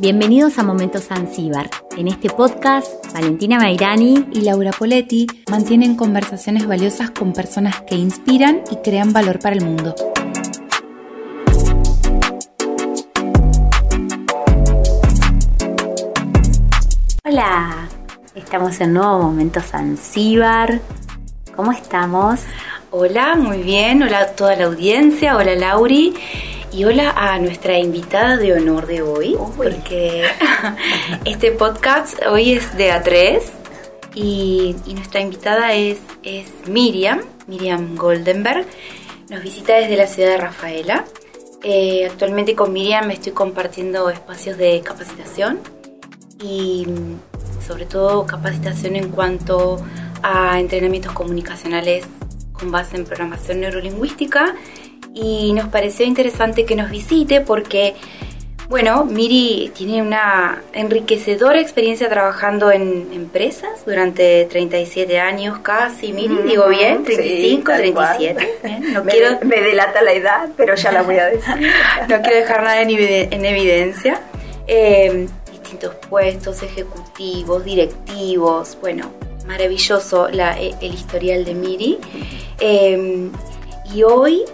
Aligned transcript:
Bienvenidos 0.00 0.58
a 0.58 0.62
Momentos 0.62 1.06
Zanzíbar. 1.06 1.68
En 1.96 2.06
este 2.06 2.30
podcast, 2.30 2.86
Valentina 3.12 3.58
Mairani 3.58 4.26
y 4.32 4.42
Laura 4.42 4.70
Poletti 4.70 5.26
mantienen 5.50 5.96
conversaciones 5.96 6.68
valiosas 6.68 7.10
con 7.10 7.32
personas 7.32 7.80
que 7.80 7.96
inspiran 7.96 8.62
y 8.70 8.76
crean 8.76 9.12
valor 9.12 9.40
para 9.40 9.56
el 9.56 9.64
mundo. 9.64 9.96
Hola, 17.24 17.88
estamos 18.36 18.80
en 18.80 18.92
nuevo 18.92 19.18
Momentos 19.18 19.64
Zanzíbar. 19.64 20.80
¿Cómo 21.56 21.72
estamos? 21.72 22.38
Hola, 22.92 23.34
muy 23.34 23.62
bien. 23.64 24.04
Hola 24.04 24.20
a 24.20 24.26
toda 24.28 24.54
la 24.54 24.66
audiencia. 24.66 25.36
Hola 25.36 25.56
Lauri. 25.56 26.14
Y 26.70 26.84
hola 26.84 27.14
a 27.16 27.38
nuestra 27.38 27.78
invitada 27.78 28.36
de 28.36 28.52
honor 28.52 28.86
de 28.86 29.00
hoy, 29.00 29.36
porque 29.56 30.24
este 31.24 31.50
podcast 31.50 32.18
hoy 32.30 32.52
es 32.52 32.76
de 32.76 32.92
A3 32.92 33.40
y, 34.14 34.76
nuestra 34.94 35.20
invitada 35.20 35.72
es, 35.72 35.98
es 36.22 36.52
Miriam, 36.68 37.20
Miriam 37.46 37.96
Goldenberg. 37.96 38.66
Nos 39.30 39.42
visita 39.42 39.76
desde 39.76 39.96
la 39.96 40.06
ciudad 40.06 40.30
de 40.30 40.36
Rafaela. 40.36 41.06
Eh, 41.62 42.06
actualmente 42.10 42.54
con 42.54 42.72
Miriam 42.72 43.06
me 43.06 43.14
estoy 43.14 43.32
compartiendo 43.32 44.10
espacios 44.10 44.58
de 44.58 44.82
capacitación 44.82 45.60
y 46.42 46.86
sobre 47.66 47.86
todo 47.86 48.26
capacitación 48.26 48.94
en 48.96 49.08
cuanto 49.08 49.82
a 50.22 50.60
entrenamientos 50.60 51.12
comunicacionales 51.12 52.04
con 52.52 52.70
base 52.70 52.96
en 52.96 53.06
programación 53.06 53.60
neurolingüística 53.60 54.54
y 55.14 55.52
nos 55.52 55.68
pareció 55.68 56.06
interesante 56.06 56.64
que 56.64 56.76
nos 56.76 56.90
visite 56.90 57.40
porque, 57.40 57.94
bueno, 58.68 59.04
Miri 59.04 59.72
tiene 59.74 60.02
una 60.02 60.62
enriquecedora 60.72 61.60
experiencia 61.60 62.08
trabajando 62.08 62.70
en 62.70 63.08
empresas 63.12 63.84
durante 63.86 64.44
37 64.44 65.18
años 65.18 65.58
casi, 65.60 66.12
Miri, 66.12 66.36
digo 66.46 66.68
bien, 66.68 67.04
35, 67.04 67.72
37. 67.72 68.58
No 68.92 69.04
me, 69.04 69.12
quiero, 69.12 69.38
me 69.44 69.60
delata 69.60 70.02
la 70.02 70.12
edad, 70.12 70.48
pero 70.56 70.74
ya 70.74 70.92
la 70.92 71.02
voy 71.02 71.16
a 71.16 71.26
decir. 71.26 71.54
no 72.08 72.20
quiero 72.20 72.36
dejar 72.36 72.62
nada 72.62 72.80
en, 72.82 72.90
evidencia. 73.44 74.20
Eh, 74.66 75.26
distintos 75.50 75.94
puestos 76.08 76.62
ejecutivos, 76.62 77.64
directivos, 77.64 78.76
bueno, 78.80 79.10
maravilloso 79.46 80.28
la, 80.28 80.58
el 80.58 80.94
historial 80.94 81.44
de 81.44 81.54
Miri. 81.54 81.98
Eh, 82.60 83.30
y 83.94 84.02
hoy 84.02 84.44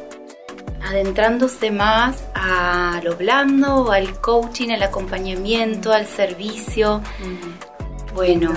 adentrándose 0.84 1.70
más 1.70 2.24
a 2.34 3.00
lo 3.02 3.16
blando, 3.16 3.90
al 3.90 4.20
coaching, 4.20 4.70
al 4.70 4.82
acompañamiento, 4.82 5.92
al 5.92 6.06
servicio. 6.06 7.00
Bueno. 8.14 8.52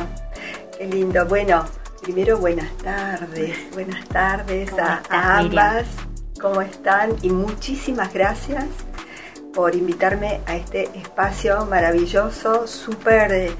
Qué 0.77 0.85
lindo. 0.85 1.25
Bueno, 1.25 1.65
primero 2.01 2.37
buenas 2.37 2.71
tardes. 2.77 3.57
Buenas 3.73 4.07
tardes 4.09 4.71
a, 4.77 5.01
ambas. 5.37 5.87
¿Cómo 6.39 6.61
están? 6.61 7.15
Y 7.21 7.29
muchísimas 7.29 8.13
gracias 8.13 8.65
por 9.53 9.75
invitarme 9.75 10.41
a 10.45 10.55
este 10.55 10.83
espacio 10.95 11.65
maravilloso, 11.65 12.67
súper 12.67 13.51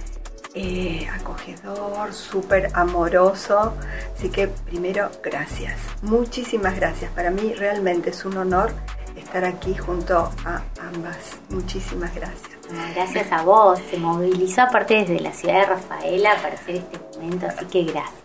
eh, 0.60 1.08
acogedor, 1.14 2.14
súper 2.14 2.70
amoroso. 2.74 3.76
Así 4.16 4.30
que 4.30 4.48
primero, 4.48 5.12
gracias. 5.24 5.80
Muchísimas 6.02 6.76
gracias. 6.76 7.12
Para 7.12 7.30
mí 7.30 7.54
realmente 7.54 8.10
es 8.10 8.26
un 8.26 8.38
honor 8.38 8.72
estar 9.16 9.46
aquí 9.46 9.76
junto 9.76 10.32
a 10.46 10.64
ambas. 10.82 11.38
Muchísimas 11.50 12.14
gracias. 12.16 12.58
Gracias 12.96 13.32
a 13.32 13.44
vos. 13.44 13.80
Se 13.92 13.98
movilizó 13.98 14.64
aparte 14.64 14.96
desde 14.96 15.20
la 15.20 15.32
ciudad 15.32 15.60
de 15.60 15.66
Rafaela 15.68 16.36
para 16.42 16.56
hacer 16.56 16.78
este 16.78 17.00
momento, 17.14 17.46
así 17.46 17.66
que 17.66 17.84
gracias. 17.84 18.24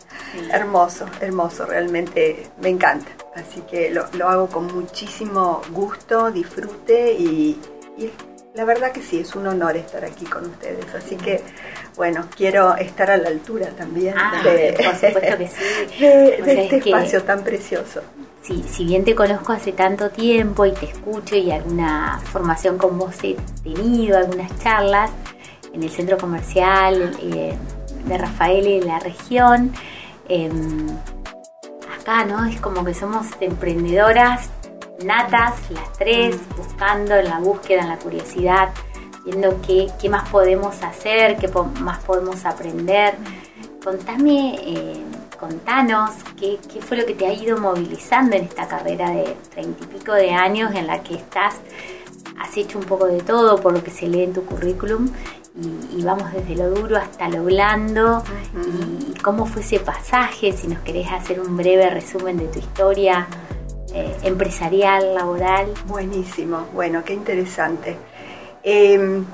Hermoso, 0.51 1.05
hermoso, 1.21 1.67
realmente 1.67 2.47
me 2.63 2.71
encanta. 2.71 3.11
Así 3.37 3.61
que 3.71 3.91
lo, 3.91 4.29
hago 4.29 4.47
con 4.49 4.67
muchísimo 4.75 5.61
gusto, 5.71 6.31
disfrute 6.31 7.13
y 7.13 7.61
la 8.55 8.65
verdad 8.65 8.93
que 8.93 9.03
sí, 9.03 9.21
es 9.21 9.35
un 9.35 9.47
honor 9.47 9.77
estar 9.77 10.05
aquí 10.05 10.27
con 10.27 10.45
ustedes. 10.45 10.95
Así 10.95 11.17
que, 11.17 11.43
bueno, 11.97 12.27
quiero 12.37 12.77
estar 12.77 13.11
a 13.11 13.17
la 13.17 13.29
altura 13.29 13.69
también 13.69 14.15
ah, 14.17 14.43
de, 14.45 14.75
por 14.75 14.95
supuesto 14.95 15.39
que 15.39 15.49
sí. 15.97 16.05
de, 16.05 16.63
este 16.65 16.77
espacio 16.77 17.23
tan 17.23 17.43
precioso. 17.43 18.03
Sí, 18.43 18.65
si 18.69 18.85
bien 18.85 19.05
te 19.05 19.15
conozco 19.15 19.53
hace 19.53 19.73
tanto 19.73 20.11
tiempo 20.11 20.67
y 20.67 20.73
te 20.73 20.87
escucho 20.87 21.37
y 21.37 21.51
alguna 21.51 22.21
formación 22.25 22.77
con 22.77 22.99
vos 22.99 23.15
he 23.23 23.37
tenido, 23.63 24.19
algunas 24.19 24.51
charlas 24.63 25.11
en 25.73 25.83
el 25.83 25.91
centro 25.91 26.19
comercial 26.19 27.17
eh, 27.23 27.55
de 28.05 28.19
Rafael 28.19 28.67
y 28.67 28.81
la 28.83 28.99
región, 28.99 29.73
em, 30.29 30.89
acá, 31.99 32.25
¿no? 32.25 32.45
Es 32.45 32.61
como 32.61 32.85
que 32.85 32.93
somos 32.93 33.29
emprendedoras 33.41 34.51
natas, 35.05 35.71
las 35.71 35.93
tres, 35.95 36.37
mm. 36.37 36.57
buscando 36.57 37.15
en 37.15 37.29
la 37.29 37.39
búsqueda, 37.39 37.83
en 37.83 37.89
la 37.89 37.99
curiosidad, 37.99 38.71
viendo 39.25 39.61
qué, 39.67 39.89
qué 40.01 40.09
más 40.09 40.29
podemos 40.29 40.83
hacer, 40.83 41.37
qué 41.37 41.49
más 41.81 41.99
podemos 42.01 42.45
aprender. 42.45 43.15
Contame, 43.85 44.57
eh, 44.65 45.03
contanos 45.39 46.11
qué, 46.39 46.59
qué, 46.73 46.81
fue 46.81 46.97
lo 46.97 47.05
que 47.05 47.15
te 47.15 47.27
ha 47.27 47.33
ido 47.33 47.59
movilizando 47.59 48.37
en 48.37 48.45
esta 48.45 48.69
carrera 48.69 49.11
de 49.11 49.37
treinta 49.51 49.85
y 49.85 49.87
pico 49.87 50.13
de 50.13 50.31
años 50.31 50.75
en 50.75 50.87
la 50.87 51.03
que 51.03 51.15
estás, 51.15 51.57
has 52.39 52.57
hecho 52.57 52.79
un 52.79 52.85
poco 52.85 53.07
de 53.07 53.21
todo 53.21 53.61
por 53.61 53.73
lo 53.73 53.83
que 53.83 53.91
se 53.91 54.07
lee 54.07 54.23
en 54.23 54.33
tu 54.33 54.45
currículum 54.45 55.11
y, 55.55 56.03
vamos 56.03 56.33
desde 56.33 56.57
lo 56.57 56.71
duro 56.71 56.97
hasta 56.97 57.29
lo 57.29 57.45
blando 57.45 58.23
y, 59.09 59.21
cómo 59.21 59.47
fue 59.47 59.63
ese 59.63 59.79
pasaje, 59.81 60.53
si 60.53 60.67
nos 60.67 60.81
querés 60.81 61.11
hacer 61.13 61.41
un 61.41 61.57
breve 61.57 61.91
resumen 61.91 62.39
de 62.39 62.47
tu 62.47 62.59
historia. 62.59 63.27
Eh, 63.95 64.17
empresarial, 64.23 65.15
laboral. 65.15 65.67
Buenísimo, 65.87 66.67
bueno, 66.73 67.05
qué 67.05 67.13
interesante. 67.13 67.97
Em, 68.63 69.27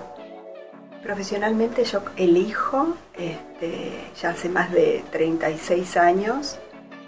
profesionalmente 1.00 1.84
yo 1.84 2.00
elijo, 2.16 2.96
este, 3.14 3.92
ya 4.20 4.30
hace 4.30 4.48
más 4.48 4.72
de 4.72 5.04
36 5.12 5.96
años, 5.96 6.58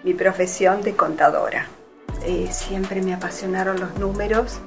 mi 0.04 0.14
profesión 0.14 0.82
de 0.82 0.94
contadora. 0.94 1.66
Eh, 2.24 2.48
siempre 2.52 3.02
me 3.02 3.14
apasionaron 3.14 3.80
los 3.80 3.98
números 3.98 4.60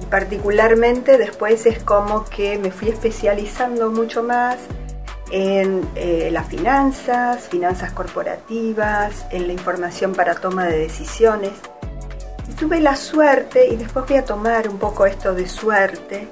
y 0.00 0.06
particularmente 0.06 1.18
después 1.18 1.66
es 1.66 1.82
como 1.82 2.24
que 2.24 2.58
me 2.58 2.70
fui 2.70 2.88
especializando 2.88 3.90
mucho 3.90 4.22
más 4.22 4.56
en 5.30 5.86
eh, 5.94 6.30
las 6.32 6.46
finanzas, 6.48 7.48
finanzas 7.48 7.92
corporativas, 7.92 9.26
en 9.30 9.46
la 9.46 9.52
información 9.52 10.14
para 10.14 10.36
toma 10.36 10.64
de 10.64 10.78
decisiones 10.78 11.52
tuve 12.54 12.80
la 12.80 12.96
suerte, 12.96 13.68
y 13.68 13.76
después 13.76 14.06
voy 14.06 14.16
a 14.16 14.24
tomar 14.24 14.68
un 14.68 14.78
poco 14.78 15.06
esto 15.06 15.34
de 15.34 15.48
suerte, 15.48 16.28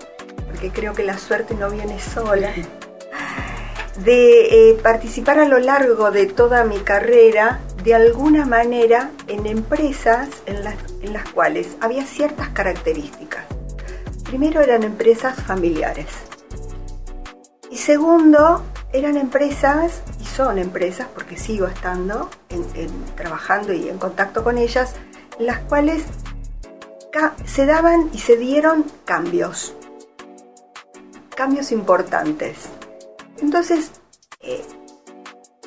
porque 0.47 0.71
creo 0.71 0.94
que 0.94 1.05
la 1.05 1.19
suerte 1.19 1.55
no 1.55 1.71
viene 1.71 2.00
sola, 2.00 2.53
de 4.05 4.71
eh, 4.71 4.78
participar 4.83 5.38
a 5.38 5.47
lo 5.47 5.59
largo 5.59 6.10
de 6.10 6.27
toda 6.27 6.65
mi 6.65 6.78
carrera 6.78 7.60
de 7.84 7.94
alguna 7.94 8.47
manera 8.47 9.10
en 9.27 9.47
empresas 9.47 10.28
en 10.47 10.65
las, 10.65 10.77
en 11.03 11.12
las 11.12 11.28
cuales 11.31 11.77
había 11.81 12.06
ciertas 12.06 12.49
características. 12.50 13.44
Primero 14.25 14.60
eran 14.60 14.83
empresas 14.83 15.37
familiares. 15.43 16.06
Y 17.71 17.77
segundo, 17.77 18.62
eran 18.93 19.16
empresas, 19.16 20.03
y 20.21 20.25
son 20.25 20.59
empresas, 20.59 21.09
porque 21.12 21.37
sigo 21.37 21.66
estando 21.66 22.31
trabajando 23.16 23.72
y 23.72 23.89
en 23.89 23.99
contacto 23.99 24.44
con 24.44 24.59
ellas, 24.59 24.94
las 25.38 25.60
cuales 25.60 26.04
se 27.44 27.66
daban 27.66 28.10
y 28.12 28.19
se 28.19 28.37
dieron 28.37 28.84
cambios, 29.04 29.75
cambios 31.34 31.72
importantes. 31.72 32.71
Entonces, 33.41 33.91
eh, 34.41 34.65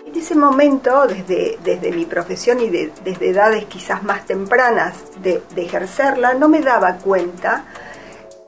en 0.06 0.16
ese 0.16 0.36
momento, 0.36 1.08
desde, 1.08 1.58
desde 1.64 1.92
mi 1.92 2.06
profesión 2.06 2.60
y 2.62 2.70
desde 2.70 3.30
edades 3.30 3.66
quizás 3.66 4.04
más 4.04 4.26
tempranas 4.26 4.96
de, 5.22 5.42
ejercerla, 5.56 6.34
no 6.34 6.48
me 6.48 6.62
daba 6.62 6.98
cuenta 6.98 7.66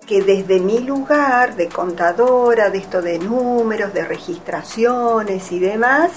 que 0.06 0.22
desde 0.22 0.60
mi 0.60 0.80
lugar 0.80 1.56
de 1.56 1.68
contadora, 1.68 2.70
de 2.70 2.78
esto 2.78 3.02
de 3.02 3.20
números, 3.20 3.94
de 3.94 4.06
registraciones 4.06 5.52
y 5.52 5.60
demás, 5.60 6.12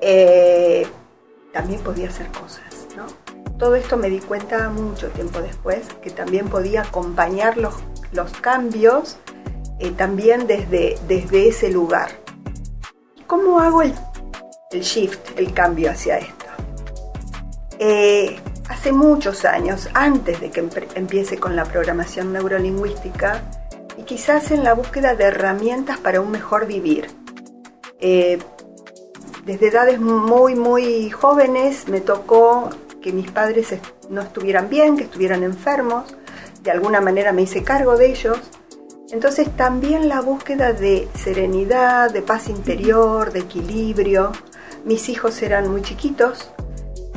eh, 0.00 0.86
también 1.52 1.80
podía 1.82 2.08
hacer 2.08 2.28
cosas. 2.28 2.69
Todo 3.60 3.74
esto 3.74 3.98
me 3.98 4.08
di 4.08 4.20
cuenta 4.20 4.70
mucho 4.70 5.08
tiempo 5.08 5.40
después, 5.40 5.86
que 6.02 6.10
también 6.10 6.48
podía 6.48 6.80
acompañar 6.80 7.58
los, 7.58 7.74
los 8.10 8.32
cambios 8.38 9.18
eh, 9.78 9.90
también 9.90 10.46
desde, 10.46 10.98
desde 11.06 11.48
ese 11.48 11.70
lugar. 11.70 12.08
¿Cómo 13.26 13.60
hago 13.60 13.82
el, 13.82 13.92
shift, 14.72 15.38
el 15.38 15.52
cambio 15.52 15.90
hacia 15.90 16.16
esto? 16.18 16.46
Eh, 17.78 18.40
hace 18.70 18.92
muchos 18.92 19.44
años, 19.44 19.90
antes 19.92 20.40
de 20.40 20.50
que 20.50 20.66
empiece 20.94 21.36
con 21.36 21.54
la 21.54 21.64
programación 21.64 22.32
neurolingüística, 22.32 23.42
y 23.98 24.04
quizás 24.04 24.50
en 24.52 24.64
la 24.64 24.72
búsqueda 24.72 25.14
de 25.14 25.24
herramientas 25.24 25.98
para 25.98 26.22
un 26.22 26.30
mejor 26.30 26.66
vivir. 26.66 27.10
Eh, 28.00 28.38
desde 29.44 29.68
edades 29.68 30.00
muy, 30.00 30.54
muy 30.54 31.10
jóvenes 31.10 31.88
me 31.88 32.00
tocó 32.00 32.70
que 33.00 33.12
mis 33.12 33.30
padres 33.30 33.74
no 34.08 34.22
estuvieran 34.22 34.68
bien, 34.68 34.96
que 34.96 35.04
estuvieran 35.04 35.42
enfermos. 35.42 36.14
De 36.62 36.70
alguna 36.70 37.00
manera 37.00 37.32
me 37.32 37.42
hice 37.42 37.64
cargo 37.64 37.96
de 37.96 38.10
ellos. 38.10 38.38
Entonces 39.10 39.48
también 39.56 40.08
la 40.08 40.20
búsqueda 40.20 40.72
de 40.72 41.08
serenidad, 41.14 42.12
de 42.12 42.22
paz 42.22 42.48
interior, 42.48 43.32
de 43.32 43.40
equilibrio. 43.40 44.32
Mis 44.84 45.08
hijos 45.08 45.42
eran 45.42 45.70
muy 45.70 45.82
chiquitos, 45.82 46.50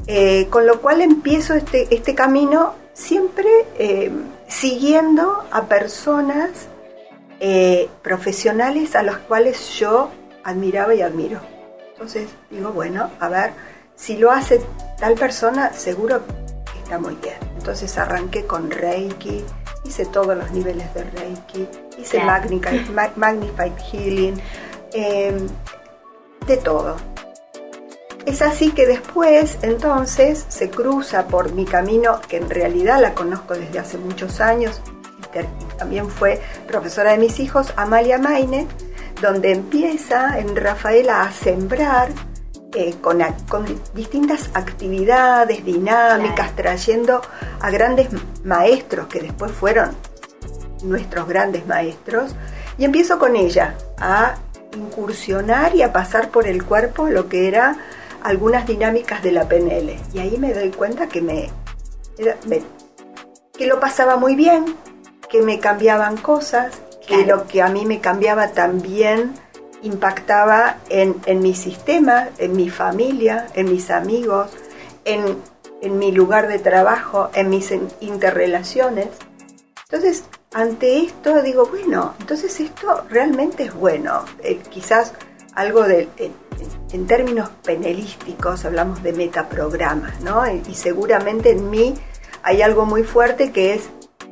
eh, 0.07 0.47
con 0.49 0.65
lo 0.65 0.81
cual 0.81 1.01
empiezo 1.01 1.53
este, 1.53 1.93
este 1.93 2.15
camino 2.15 2.73
siempre 2.93 3.49
eh, 3.77 4.11
siguiendo 4.47 5.45
a 5.51 5.63
personas 5.63 6.67
eh, 7.39 7.89
profesionales 8.01 8.95
a 8.95 9.03
los 9.03 9.17
cuales 9.17 9.69
yo 9.77 10.09
admiraba 10.43 10.95
y 10.95 11.01
admiro. 11.01 11.41
Entonces 11.91 12.29
digo, 12.49 12.71
bueno, 12.71 13.11
a 13.19 13.29
ver, 13.29 13.51
si 13.95 14.17
lo 14.17 14.31
hace 14.31 14.61
tal 15.03 15.15
persona, 15.15 15.73
seguro 15.73 16.21
está 16.81 16.97
muy 16.97 17.15
bien. 17.15 17.35
Entonces 17.57 17.97
arranqué 17.97 18.45
con 18.45 18.71
Reiki, 18.71 19.43
hice 19.83 20.05
todos 20.05 20.37
los 20.37 20.49
niveles 20.51 20.93
de 20.93 21.03
Reiki, 21.03 21.67
hice 21.97 22.23
Magnified, 23.17 23.73
Healing, 23.91 24.41
em, 24.93 25.49
de 26.47 26.55
todo. 26.55 26.95
Es 28.25 28.41
así 28.41 28.71
que 28.71 28.87
después, 28.87 29.57
entonces, 29.61 30.45
se 30.47 30.69
cruza 30.69 31.27
por 31.27 31.51
mi 31.51 31.65
camino, 31.65 32.21
que 32.29 32.37
en 32.37 32.49
realidad 32.49 33.01
la 33.01 33.13
conozco 33.13 33.55
desde 33.55 33.79
hace 33.79 33.97
muchos 33.97 34.39
años, 34.39 34.81
y 35.19 35.77
también 35.77 36.09
fue 36.09 36.41
profesora 36.65 37.11
de 37.11 37.17
mis 37.17 37.41
hijos, 37.41 37.73
Amalia 37.75 38.19
Maine, 38.19 38.69
donde 39.21 39.51
empieza 39.51 40.39
en 40.39 40.55
Rafaela 40.55 41.23
a 41.23 41.33
sembrar 41.33 42.07
eh, 42.75 42.95
con, 43.01 43.19
distintas 43.93 44.49
actividades 44.53 45.63
dinámicas, 45.63 46.55
trayendo 46.55 47.21
a 47.59 47.69
grandes 47.69 48.09
maestros 48.43 49.07
que 49.07 49.19
después 49.19 49.51
fueron 49.51 49.95
nuestros 50.83 51.27
grandes 51.27 51.67
maestros, 51.67 52.35
y 52.77 52.85
empiezo 52.85 53.19
con 53.19 53.35
ella 53.35 53.75
a 53.99 54.37
incursionar 54.75 55.75
y 55.75 55.83
a 55.83 55.93
pasar 55.93 56.29
por 56.29 56.47
el 56.47 56.65
cuerpo 56.65 57.09
lo 57.09 57.29
que 57.29 57.47
era 57.47 57.77
algunas 58.23 58.65
dinámicas 58.65 59.21
de 59.21 59.31
la 59.31 59.47
PNL. 59.47 59.95
Y 60.13 60.19
ahí 60.19 60.37
me 60.39 60.53
doy 60.53 60.71
cuenta 60.71 61.07
que 61.07 61.21
me, 61.21 61.51
que 63.55 63.67
lo 63.67 63.79
pasaba 63.79 64.17
muy 64.17 64.35
bien, 64.35 64.75
que 65.29 65.41
me 65.41 65.59
cambiaban 65.59 66.17
cosas, 66.17 66.73
que 67.07 67.25
lo 67.25 67.45
que 67.45 67.61
a 67.61 67.67
mí 67.67 67.85
me 67.85 67.99
cambiaba 68.01 68.49
también 68.49 69.33
impactaba 69.83 70.77
en, 70.89 71.21
mi 71.41 71.53
sistema, 71.53 72.29
en 72.37 72.55
mi 72.55 72.69
familia, 72.69 73.47
en 73.53 73.71
mis 73.71 73.89
amigos, 73.91 74.49
en, 75.05 75.37
mi 75.99 76.11
lugar 76.11 76.47
de 76.47 76.59
trabajo, 76.59 77.29
en 77.33 77.49
mis 77.49 77.71
interrelaciones. 77.99 79.09
Entonces, 79.89 80.23
ante 80.53 80.99
esto 80.99 81.41
digo, 81.41 81.67
bueno, 81.67 82.13
entonces 82.19 82.59
esto 82.59 83.03
realmente 83.09 83.63
es 83.63 83.73
bueno. 83.73 84.23
Eh, 84.39 84.59
quizás 84.69 85.13
algo 85.55 85.83
de, 85.83 86.07
en, 86.17 87.07
términos 87.07 87.49
penelísticos 87.63 88.65
hablamos 88.65 89.03
de 89.03 89.13
metaprogramas, 89.13 90.21
¿no? 90.21 90.43
Y 90.47 90.75
seguramente 90.75 91.51
en 91.51 91.69
mí 91.69 91.93
hay 92.43 92.61
algo 92.61 92.85
muy 92.85 93.03
fuerte 93.03 93.51
que 93.51 93.73
es 93.73 93.89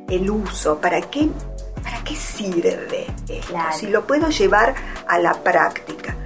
el 0.08 0.30
uso. 0.30 0.80
¿Para 0.80 1.00
qué 1.02 1.28
¿para 1.82 2.02
qué 2.04 2.14
sirve 2.14 3.06
esto? 3.28 3.54
Si 3.74 3.86
lo 3.88 4.06
puedo 4.06 4.28
llevar 4.28 4.74
a 5.06 5.18
la 5.18 5.34
práctica. 5.34 6.16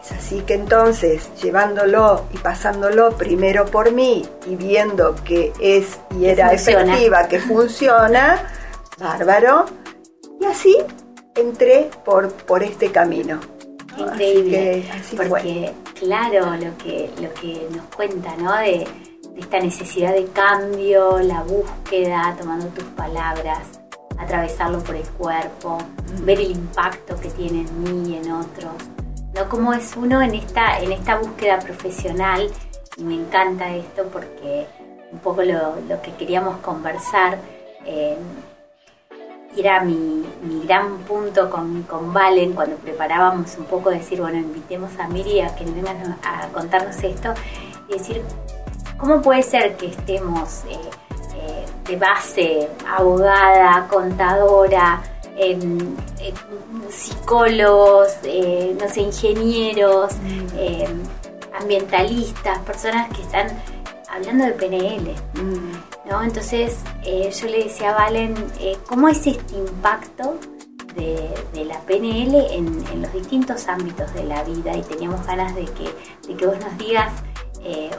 Es 0.00 0.12
así 0.12 0.40
que 0.40 0.54
entonces, 0.54 1.30
llevándolo 1.40 2.26
y 2.32 2.38
pasándolo 2.38 3.16
primero 3.16 3.66
por 3.66 3.92
mí 3.92 4.26
y 4.46 4.56
viendo 4.56 5.14
que 5.24 5.52
es 5.60 6.00
y 6.18 6.26
era 6.26 6.52
efectiva, 6.52 7.28
que 7.28 7.38
funciona, 7.40 8.42
bárbaro. 8.98 9.66
Y 10.40 10.44
así 10.46 10.76
entré 11.36 11.88
por, 12.04 12.32
por 12.32 12.62
este 12.62 12.90
camino. 12.90 13.40
Increíble, 13.96 14.84
porque 15.16 15.72
claro, 15.94 16.56
lo 16.56 16.76
que, 16.78 17.10
lo 17.20 17.32
que 17.34 17.68
nos 17.70 17.84
cuenta, 17.94 18.34
¿no? 18.38 18.56
De, 18.56 18.86
de 19.34 19.40
esta 19.40 19.60
necesidad 19.60 20.14
de 20.14 20.26
cambio, 20.26 21.18
la 21.20 21.42
búsqueda, 21.42 22.34
tomando 22.38 22.66
tus 22.68 22.84
palabras, 22.84 23.81
atravesarlo 24.22 24.80
por 24.80 24.96
el 24.96 25.08
cuerpo, 25.08 25.78
ver 26.22 26.40
el 26.40 26.52
impacto 26.52 27.18
que 27.20 27.28
tiene 27.30 27.60
en 27.60 27.82
mí 27.82 28.10
y 28.12 28.16
en 28.16 28.32
otros. 28.32 28.72
¿no? 29.34 29.48
Como 29.48 29.72
es 29.72 29.96
uno 29.96 30.22
en 30.22 30.34
esta, 30.34 30.78
en 30.78 30.92
esta 30.92 31.18
búsqueda 31.18 31.58
profesional, 31.58 32.50
y 32.96 33.04
me 33.04 33.14
encanta 33.14 33.74
esto 33.74 34.04
porque 34.12 34.66
un 35.10 35.18
poco 35.18 35.42
lo, 35.42 36.02
que 36.02 36.12
queríamos 36.18 36.58
conversar 36.58 37.38
eh, 37.86 38.16
era 39.56 39.82
mi, 39.84 40.24
gran 40.64 40.98
punto 40.98 41.50
con, 41.50 41.82
con 41.82 42.12
Valen 42.12 42.52
cuando 42.52 42.76
preparábamos 42.76 43.56
un 43.58 43.64
poco 43.64 43.90
decir, 43.90 44.20
bueno, 44.20 44.38
invitemos 44.38 44.98
a 44.98 45.08
Miri 45.08 45.40
a 45.40 45.54
que 45.54 45.64
vengan 45.64 46.18
a 46.22 46.48
contarnos 46.48 47.02
esto 47.02 47.34
y 47.88 47.94
decir, 47.94 48.22
¿cómo 48.98 49.20
puede 49.20 49.42
ser 49.42 49.76
que 49.76 49.86
estemos... 49.86 50.64
Eh, 50.68 50.78
de 51.32 51.51
base, 51.96 52.68
abogada, 52.86 53.86
contadora, 53.88 55.02
em, 55.36 55.96
em, 56.20 56.34
psicólogos, 56.90 58.18
eh, 58.24 58.76
no 58.78 58.88
sé, 58.88 59.00
ingenieros, 59.00 60.12
mm. 60.16 60.58
em, 60.58 61.02
ambientalistas, 61.60 62.58
personas 62.60 63.08
que 63.14 63.22
están 63.22 63.46
hablando 64.10 64.44
de 64.44 64.52
PNL. 64.52 65.14
Mm. 65.34 66.10
¿no? 66.10 66.22
Entonces 66.22 66.78
eh, 67.04 67.30
yo 67.30 67.46
le 67.48 67.64
decía 67.64 67.90
a 67.90 67.94
Valen, 67.94 68.34
eh, 68.60 68.76
¿cómo 68.86 69.08
es 69.08 69.26
este 69.26 69.56
impacto 69.56 70.38
de, 70.94 71.64
la 71.64 71.78
PNL 71.80 72.34
en, 72.52 73.00
los 73.00 73.12
distintos 73.12 73.68
ámbitos 73.68 74.12
de 74.12 74.24
la 74.24 74.42
vida? 74.44 74.76
Y 74.76 74.82
teníamos 74.82 75.24
ganas 75.26 75.54
de 75.54 75.64
que, 75.64 76.28
de 76.28 76.36
que 76.36 76.46
vos 76.46 76.58
nos 76.58 76.76
digas 76.76 77.12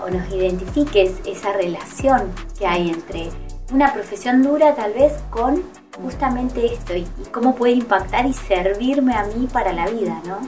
o 0.05 0.09
nos 0.09 0.29
identifiques 0.29 1.13
esa 1.25 1.53
relación 1.53 2.29
que 2.59 2.67
hay 2.67 2.89
entre 2.89 3.31
una 3.73 3.91
profesión 3.91 4.43
dura 4.43 4.75
tal 4.75 4.93
vez 4.93 5.13
con 5.31 5.63
justamente 6.01 6.73
esto 6.73 6.95
y, 6.95 7.07
cómo 7.31 7.55
puede 7.55 7.73
impactar 7.73 8.25
y 8.27 8.33
servirme 8.33 9.15
a 9.15 9.25
mí 9.25 9.47
para 9.51 9.73
la 9.73 9.87
vida, 9.87 10.21
¿no? 10.25 10.39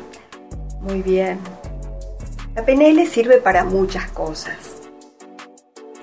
Muy 0.81 1.01
bien. 1.01 1.39
La 2.53 2.63
PNL 2.63 3.07
sirve 3.07 3.37
para 3.37 3.63
muchas 3.63 4.11
cosas. 4.11 4.55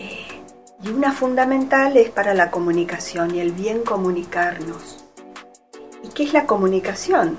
Eh, 0.01 0.43
y 0.83 0.89
una 0.91 1.13
fundamental 1.13 1.97
es 1.97 2.11
para 2.11 2.35
la 2.35 2.51
comunicación 2.51 3.35
y 3.35 3.41
el 3.41 3.53
bien 3.53 3.85
comunicarnos. 3.85 5.05
¿Y 6.03 6.09
qué 6.09 6.25
es 6.25 6.33
la 6.33 6.47
comunicación? 6.47 7.39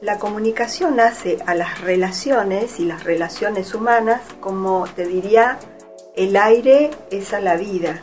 La 0.00 0.18
comunicación 0.18 0.98
hace 1.00 1.38
a 1.46 1.54
las 1.54 1.82
relaciones 1.82 2.80
y 2.80 2.86
las 2.86 3.04
relaciones 3.04 3.74
humanas 3.74 4.22
como 4.40 4.84
te 4.96 5.06
diría, 5.06 5.58
el 6.16 6.36
aire 6.36 6.90
es 7.10 7.34
a 7.34 7.40
la 7.40 7.56
vida 7.56 8.02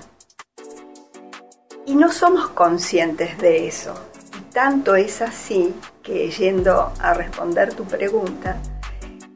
y 1.90 1.96
no 1.96 2.12
somos 2.12 2.50
conscientes 2.50 3.40
de 3.40 3.68
eso. 3.68 3.96
Y 4.38 4.54
tanto 4.54 4.96
es 4.96 5.24
así 5.24 5.74
que, 6.04 6.30
yendo 6.30 6.94
a 7.00 7.16
responder 7.16 7.74
tu 7.74 7.84
pregunta, 7.86 8.58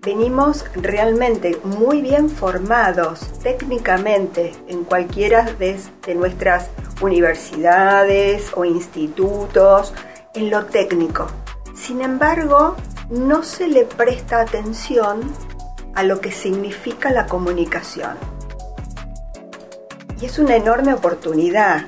venimos 0.04 0.64
realmente 0.76 1.60
muy 1.64 2.04
bien 2.04 2.30
formados 2.30 3.22
técnicamente 3.42 4.54
en 4.68 4.84
cualquiera 4.84 5.52
de, 5.58 5.80
nuestras 6.14 6.70
universidades 7.02 8.52
o 8.54 8.66
institutos, 8.66 9.92
en 10.36 10.52
lo 10.52 10.66
técnico. 10.66 11.26
Sin 11.74 12.02
embargo, 12.02 12.76
no 13.10 13.42
se 13.42 13.68
le 13.68 13.84
presta 13.86 14.42
atención 14.42 15.22
a 15.96 16.04
lo 16.04 16.22
que 16.22 16.32
significa 16.32 17.10
la 17.10 17.26
comunicación. 17.26 18.16
Y 20.22 20.28
es 20.28 20.38
una 20.38 20.56
enorme 20.56 20.94
oportunidad 20.94 21.88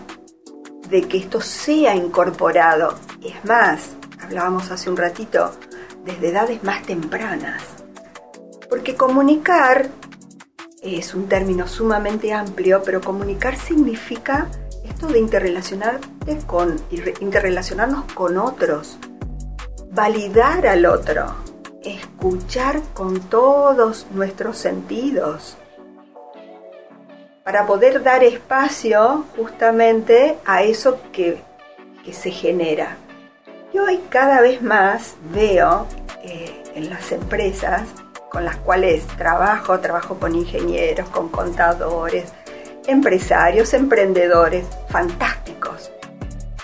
de 0.89 1.08
que 1.08 1.18
esto 1.18 1.42
sea 1.42 1.96
incorporado. 1.96 2.96
Es 3.24 3.44
más, 3.46 3.89
hablábamos 4.22 4.72
hace 4.72 4.89
un 4.89 4.98
ratito, 4.98 5.51
desde 6.04 6.30
edades 6.30 6.63
más 6.63 6.84
tempranas. 6.84 7.63
Porque 8.70 8.96
comunicar 8.96 9.89
es 10.82 11.13
un 11.15 11.27
término 11.27 11.68
sumamente 11.68 12.34
amplio, 12.34 12.82
pero 12.84 13.01
comunicar 13.01 13.58
significa 13.58 14.48
esto 14.84 15.08
de 15.08 15.20
interrelacionarte 15.20 16.38
con, 16.46 16.80
interrelacionarnos 17.20 18.12
con 18.13 18.38
otros, 18.38 18.98
validar 19.92 20.68
al 20.68 20.86
otro, 20.86 21.34
escuchar 21.84 22.82
con 22.94 23.20
todos 23.20 24.06
nuestros 24.12 24.58
sentidos, 24.58 25.58
para 27.46 27.68
poder 27.68 28.02
dar 28.02 28.24
espacio 28.24 29.24
justamente 29.38 30.40
a 30.46 30.64
eso 30.64 31.00
que, 31.12 31.42
se 32.12 32.32
genera. 32.32 32.98
Y 33.74 33.78
hoy 33.80 34.00
cada 34.10 34.42
vez 34.42 34.62
más 34.62 35.16
veo 35.32 35.88
eh, 36.24 36.64
en 36.75 36.90
las 36.90 37.12
empresas 37.12 37.82
con 38.32 38.46
las 38.46 38.58
cuales 38.58 39.06
trabajo, 39.18 39.80
trabajo 39.80 40.16
con 40.20 40.36
ingenieros, 40.36 41.08
con 41.10 41.30
contadores, 41.30 42.32
empresarios, 42.88 43.74
emprendedores, 43.74 44.66
fantásticos. 44.90 45.92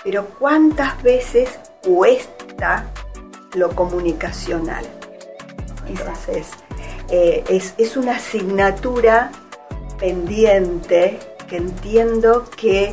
Pero 0.04 0.26
¿cuántas 0.38 1.00
veces 1.02 1.58
cuesta 1.82 2.84
lo 3.54 3.70
comunicacional? 3.70 4.84
Entonces, 5.88 6.50
eh, 7.08 7.44
es, 7.78 7.96
una 7.96 8.16
asignatura 8.16 9.30
pendiente 10.02 11.16
que 11.48 11.58
entiendo 11.58 12.44
que 12.56 12.92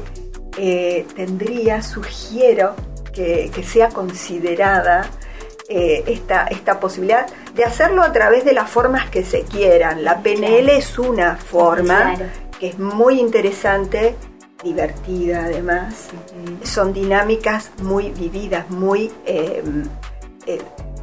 eh, 0.58 1.08
tendría, 1.16 1.82
sugiero 1.82 2.75
que, 3.12 3.51
sea 3.63 3.89
considerada 3.89 5.10
eh, 5.68 6.04
esta, 6.06 6.46
esta 6.46 6.80
posibilidad 6.80 7.25
de 7.56 7.63
hacerlo 7.63 8.04
a 8.04 8.12
través 8.13 8.46
de 8.46 8.54
las 8.54 8.70
formas 8.70 9.10
que 9.10 9.24
se 9.24 9.42
quieran. 9.42 10.04
La 10.04 10.22
PNL 10.22 10.70
es 10.70 11.00
una 11.00 11.36
forma 11.36 12.16
que 12.60 12.68
es 12.68 12.78
muy 12.78 13.20
interesante, 13.20 14.16
divertida 14.63 15.46
además. 15.46 16.10
Son 16.63 16.94
dinámicas 16.94 17.72
muy 17.82 18.12
vividas, 18.12 18.70
muy, 18.70 19.12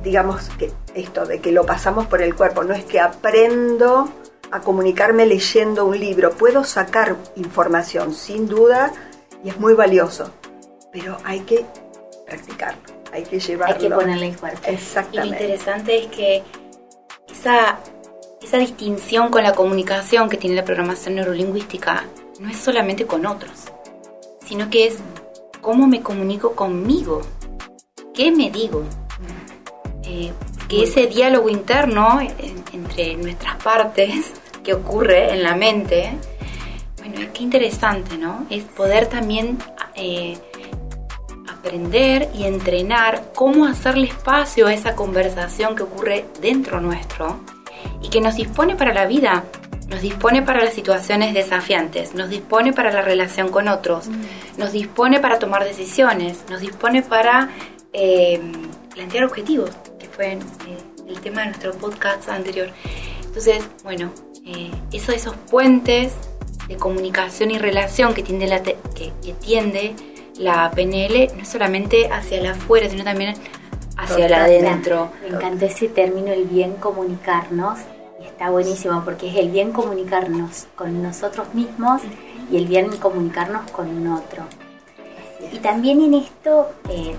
digamos, 0.04 0.50
que 0.50 0.70
esto 0.94 1.26
de 1.26 1.40
que 1.40 1.50
lo 1.50 1.66
pasamos 1.66 2.06
por 2.06 2.22
el 2.22 2.36
cuerpo. 2.36 2.62
No 2.62 2.74
es 2.74 2.84
que 2.84 3.00
aprendo 3.00 4.08
a 4.50 4.60
comunicarme 4.60 5.26
leyendo 5.26 5.84
un 5.84 5.98
libro. 5.98 6.30
Puedo 6.30 6.64
sacar 6.64 7.16
información, 7.36 8.14
sin 8.14 8.48
duda, 8.48 8.92
y 9.44 9.50
es 9.50 9.58
muy 9.58 9.74
valioso. 9.74 10.30
Pero 10.92 11.18
hay 11.24 11.40
que 11.40 11.64
practicarlo, 12.26 12.82
hay 13.12 13.24
que 13.24 13.38
llevarlo. 13.38 13.74
Hay 13.74 13.80
que 13.80 13.94
ponerle 13.94 14.28
el 14.28 14.36
cuerpo. 14.36 14.60
Exactamente. 14.66 15.26
Y 15.26 15.30
lo 15.30 15.36
interesante 15.36 15.98
es 15.98 16.06
que 16.06 16.42
esa, 17.30 17.78
esa 18.42 18.58
distinción 18.58 19.30
con 19.30 19.42
la 19.42 19.52
comunicación 19.52 20.28
que 20.28 20.36
tiene 20.36 20.56
la 20.56 20.64
programación 20.64 21.16
neurolingüística 21.16 22.04
no 22.40 22.50
es 22.50 22.56
solamente 22.56 23.06
con 23.06 23.26
otros, 23.26 23.72
sino 24.44 24.70
que 24.70 24.86
es 24.86 24.98
cómo 25.60 25.86
me 25.86 26.02
comunico 26.02 26.54
conmigo, 26.54 27.22
qué 28.14 28.30
me 28.30 28.50
digo. 28.50 28.84
Eh, 30.04 30.32
que 30.68 30.84
ese 30.84 31.06
diálogo 31.06 31.48
interno 31.48 32.20
entre 32.72 33.16
nuestras 33.16 33.56
partes 33.62 34.32
que 34.64 34.74
ocurre 34.74 35.32
en 35.32 35.42
la 35.42 35.54
mente, 35.54 36.12
bueno, 36.98 37.20
qué 37.32 37.42
interesante, 37.42 38.18
¿no? 38.18 38.46
Es 38.50 38.64
poder 38.64 39.06
también 39.06 39.58
eh, 39.94 40.36
aprender 41.48 42.28
y 42.34 42.44
entrenar 42.44 43.30
cómo 43.34 43.66
hacerle 43.66 44.08
espacio 44.08 44.66
a 44.66 44.74
esa 44.74 44.96
conversación 44.96 45.76
que 45.76 45.84
ocurre 45.84 46.24
dentro 46.40 46.80
nuestro 46.80 47.40
y 48.02 48.08
que 48.08 48.20
nos 48.20 48.34
dispone 48.34 48.74
para 48.74 48.92
la 48.92 49.06
vida, 49.06 49.44
nos 49.88 50.00
dispone 50.00 50.42
para 50.42 50.64
las 50.64 50.74
situaciones 50.74 51.32
desafiantes, 51.32 52.14
nos 52.14 52.28
dispone 52.28 52.72
para 52.72 52.90
la 52.90 53.02
relación 53.02 53.50
con 53.50 53.68
otros, 53.68 54.08
mm. 54.08 54.58
nos 54.58 54.72
dispone 54.72 55.20
para 55.20 55.38
tomar 55.38 55.64
decisiones, 55.64 56.44
nos 56.50 56.60
dispone 56.60 57.02
para 57.02 57.50
eh, 57.92 58.40
plantear 58.92 59.24
objetivos 59.24 59.70
fue 60.16 60.32
eh, 60.32 60.38
el 61.06 61.20
tema 61.20 61.42
de 61.42 61.48
nuestro 61.48 61.72
podcast 61.74 62.28
anterior. 62.28 62.68
Entonces, 63.22 63.62
bueno, 63.84 64.10
eh, 64.46 64.70
eso, 64.90 65.12
esos 65.12 65.36
puentes 65.50 66.14
de 66.68 66.76
comunicación 66.76 67.50
y 67.50 67.58
relación 67.58 68.14
que 68.14 68.22
tiende, 68.22 68.46
la 68.46 68.62
que, 68.62 68.74
tiende 69.40 69.94
la 70.38 70.70
PNL 70.70 71.28
no 71.36 71.42
es 71.42 71.48
solamente 71.48 72.08
hacia 72.08 72.40
la 72.40 72.52
afuera, 72.52 72.88
sino 72.88 73.04
también 73.04 73.34
hacia 73.96 74.28
la 74.28 74.44
adentro. 74.44 75.10
Me 75.22 75.36
encanta 75.36 75.66
ese 75.66 75.88
término, 75.88 76.32
el 76.32 76.44
bien 76.44 76.72
comunicarnos. 76.76 77.78
Está 78.20 78.50
buenísimo 78.50 79.02
porque 79.04 79.28
es 79.28 79.36
el 79.36 79.50
bien 79.50 79.72
comunicarnos 79.72 80.66
con 80.74 81.02
nosotros 81.02 81.54
mismos 81.54 82.02
y 82.50 82.56
el 82.56 82.66
bien 82.66 82.96
comunicarnos 82.96 83.70
con 83.70 83.88
un 83.88 84.08
otro. 84.08 84.44
Y 85.52 85.58
también 85.58 86.00
en 86.00 86.14
esto 86.14 86.70
eh, 86.88 87.14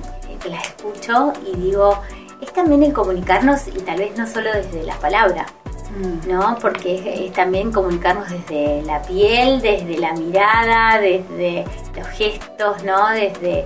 la 0.49 0.59
escucho 0.61 1.33
y 1.45 1.55
digo, 1.57 2.01
es 2.41 2.53
también 2.53 2.83
el 2.83 2.93
comunicarnos 2.93 3.67
y 3.67 3.79
tal 3.81 3.99
vez 3.99 4.17
no 4.17 4.27
solo 4.27 4.51
desde 4.53 4.83
la 4.83 4.95
palabra, 4.95 5.45
mm. 5.97 6.29
¿no? 6.29 6.57
Porque 6.61 7.25
es, 7.25 7.33
también 7.33 7.71
comunicarnos 7.71 8.29
desde 8.29 8.81
la 8.83 9.01
piel, 9.01 9.61
desde 9.61 9.97
la 9.97 10.13
mirada, 10.13 10.99
desde 10.99 11.65
los 11.95 12.07
gestos, 12.09 12.83
¿no? 12.83 13.09
Desde 13.09 13.65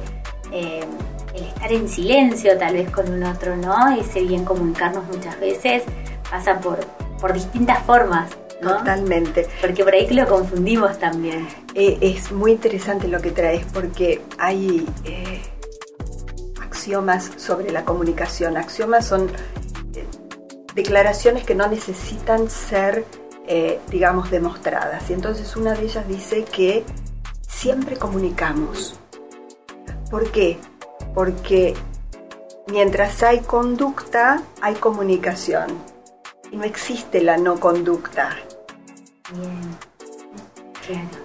eh, 0.51 0.86
el 1.34 1.44
estar 1.44 1.72
en 1.72 1.88
silencio 1.88 2.58
tal 2.58 2.74
vez 2.74 2.90
con 2.92 3.12
un 3.12 3.24
otro, 3.24 3.56
¿no? 3.56 3.96
Ese 3.98 4.22
bien 4.22 4.46
comunicarnos 4.46 5.06
muchas 5.08 5.40
veces 5.40 5.84
pasa 6.30 6.60
por, 6.60 6.80
por 7.20 7.34
distintas 7.34 7.84
formas. 7.84 8.30
¿no? 8.62 8.78
Totalmente. 8.78 9.48
Porque 9.60 9.84
por 9.84 9.94
ahí 9.94 10.06
que 10.06 10.13
lo 10.13 10.28
confundimos 10.28 11.00
también. 11.00 11.48
Eh, 11.74 11.98
es 12.01 12.32
muy 12.32 12.51
interesante 12.51 13.08
lo 13.08 13.20
que 13.20 13.32
traes 13.32 13.66
porque 13.74 14.22
hay... 14.38 14.88
Eh, 15.04 15.42
axiomas 16.81 17.29
sobre 17.38 17.71
la 17.71 17.85
comunicación. 17.85 18.57
Axiomas 18.57 19.05
son 19.05 19.29
eh, 19.93 20.07
declaraciones 20.73 21.43
que 21.43 21.53
no 21.53 21.67
necesitan 21.67 22.50
ser, 22.50 23.05
eh, 23.47 23.79
digamos, 23.89 24.31
demostradas. 24.31 25.07
Y 25.11 25.13
entonces 25.13 25.55
una 25.55 25.75
de 25.75 25.83
ellas 25.83 26.07
dice 26.07 26.43
que 26.43 26.83
siempre 27.47 27.97
comunicamos. 27.97 28.95
¿Por 30.09 30.31
qué? 30.31 30.57
Porque 31.13 31.75
mientras 32.67 33.21
hay 33.21 33.41
conducta, 33.41 34.41
hay 34.59 34.73
comunicación. 34.73 35.67
Y 36.51 36.57
no 36.57 36.63
existe 36.63 37.21
la 37.21 37.38
no 37.38 37.59
conducta. 37.59 38.38
Bien. 39.31 39.77
Claro. 40.88 41.21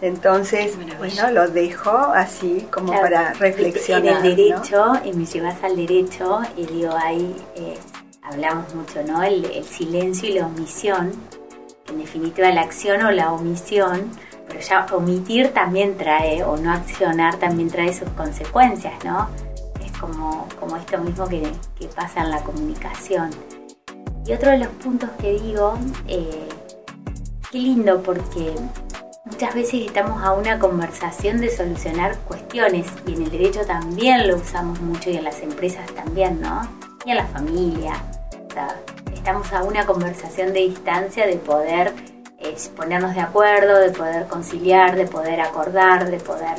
Entonces, 0.00 0.76
bueno, 0.98 1.30
lo 1.32 1.48
dejo 1.48 1.90
así 1.90 2.66
como 2.70 2.92
para 2.92 3.32
reflexionar. 3.34 4.24
En 4.24 4.26
el 4.26 4.36
derecho, 4.36 4.92
y 5.04 5.12
me 5.12 5.26
llevas 5.26 5.62
al 5.64 5.76
derecho, 5.76 6.40
y 6.56 6.66
digo, 6.66 6.94
ahí 6.96 7.34
eh, 7.56 7.76
hablamos 8.22 8.74
mucho, 8.74 9.02
¿no? 9.02 9.22
El, 9.22 9.64
silencio 9.64 10.28
y 10.28 10.34
la 10.34 10.46
omisión, 10.46 11.12
en 11.88 11.98
definitiva 11.98 12.50
la 12.50 12.62
acción 12.62 13.02
o 13.02 13.10
la 13.10 13.32
omisión, 13.32 14.10
pero 14.46 14.60
ya 14.60 14.86
omitir 14.92 15.52
también 15.52 15.96
trae, 15.96 16.44
o 16.44 16.56
no 16.56 16.72
accionar 16.72 17.36
también 17.36 17.68
trae 17.70 17.92
sus 17.92 18.08
consecuencias, 18.10 18.94
¿no? 19.04 19.28
Es 19.84 19.92
como, 19.98 20.48
como 20.58 20.76
esto 20.76 20.98
mismo 20.98 21.28
que, 21.28 21.42
que 21.78 21.88
pasa 21.88 22.22
en 22.22 22.30
la 22.30 22.40
comunicación. 22.42 23.30
Y 24.26 24.32
otro 24.32 24.50
de 24.52 24.58
los 24.58 24.68
puntos 24.68 25.10
que 25.20 25.32
digo, 25.40 25.76
eh, 26.06 26.48
qué 27.50 27.58
lindo 27.58 28.00
porque 28.02 28.54
Muchas 29.40 29.54
veces 29.54 29.86
estamos 29.86 30.22
a 30.22 30.34
una 30.34 30.58
conversación 30.58 31.40
de 31.40 31.48
solucionar 31.48 32.18
cuestiones 32.28 32.86
y 33.06 33.14
en 33.14 33.22
el 33.22 33.30
derecho 33.30 33.60
también 33.64 34.28
lo 34.28 34.36
usamos 34.36 34.78
mucho 34.82 35.08
y 35.08 35.16
en 35.16 35.24
las 35.24 35.40
empresas 35.40 35.90
también, 35.94 36.42
¿no? 36.42 36.68
Y 37.06 37.12
en 37.12 37.16
la 37.16 37.24
familia. 37.24 37.94
estamos 39.14 39.50
a 39.54 39.62
una 39.62 39.86
conversación 39.86 40.52
de 40.52 40.60
distancia 40.60 41.26
de 41.26 41.36
poder 41.36 41.94
eh, 42.38 42.54
ponernos 42.76 43.14
de 43.14 43.22
acuerdo, 43.22 43.78
de 43.78 43.88
poder 43.92 44.26
conciliar, 44.26 44.94
de 44.94 45.06
poder 45.06 45.40
acordar, 45.40 46.10
de 46.10 46.18
poder... 46.18 46.58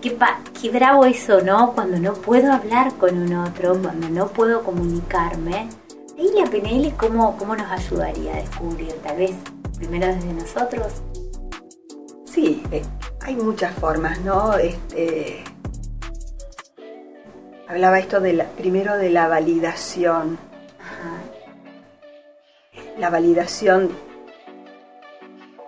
Qué, 0.00 0.16
qué 0.62 0.70
bravo 0.70 1.04
eso, 1.04 1.40
¿no? 1.40 1.72
Cuando 1.72 1.98
no 1.98 2.12
puedo 2.12 2.52
hablar 2.52 2.94
con 2.94 3.18
un 3.18 3.34
otro, 3.34 3.76
cuando 3.82 4.08
no 4.08 4.28
puedo 4.28 4.62
comunicarme. 4.62 5.68
Ahí 6.16 6.30
la 6.36 6.48
PNL, 6.48 6.94
¿cómo, 6.96 7.36
cómo 7.36 7.56
nos 7.56 7.68
ayudaría 7.72 8.34
a 8.34 8.36
descubrir? 8.36 8.92
Tal 9.02 9.16
vez 9.16 9.32
primero 9.76 10.06
desde 10.06 10.32
nosotros 10.32 11.02
Sí, 12.38 12.62
eh, 12.70 12.82
hay 13.22 13.34
muchas 13.34 13.74
formas, 13.74 14.20
¿no? 14.20 14.56
Este, 14.58 15.42
hablaba 17.66 17.98
esto 17.98 18.20
de 18.20 18.46
primero 18.56 18.96
de 18.96 19.10
la 19.10 19.26
validación. 19.26 20.38
La 22.96 23.10
validación, 23.10 23.90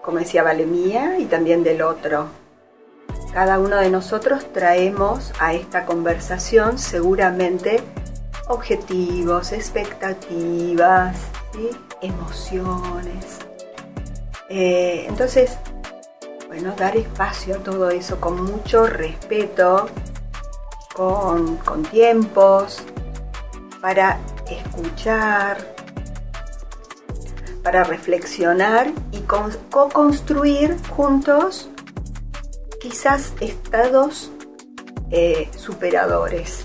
como 0.01 0.19
decía, 0.19 0.45
vale 0.45 0.65
mía 0.65 1.19
y 1.19 1.25
también 1.25 1.65
del 1.65 1.83
otro. 1.83 2.29
Cada 3.33 3.59
uno 3.59 3.79
de 3.79 3.91
nosotros 3.91 4.53
traemos 4.53 5.33
a 5.41 5.55
esta 5.55 5.85
conversación 5.85 6.79
seguramente 6.79 7.81
objetivos, 8.47 9.51
expectativas, 9.51 11.19
emociones. 12.01 13.41
Eh, 14.49 15.07
entonces, 15.09 15.59
bueno, 16.51 16.75
dar 16.77 16.97
espacio 16.97 17.55
a 17.55 17.59
todo 17.59 17.91
eso 17.91 18.21
con 18.21 18.43
mucho 18.43 18.85
respeto, 18.85 19.89
con, 20.97 21.61
tiempos, 21.93 22.83
para 23.81 24.19
escuchar, 24.51 25.59
para 27.63 27.85
reflexionar 27.85 28.91
y 29.13 29.21
co-construir 29.21 30.77
juntos 30.89 31.71
quizás 32.81 33.33
estados 33.41 34.33
eh, 35.13 35.49
superadores. 35.57 36.65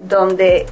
donde 0.00 0.66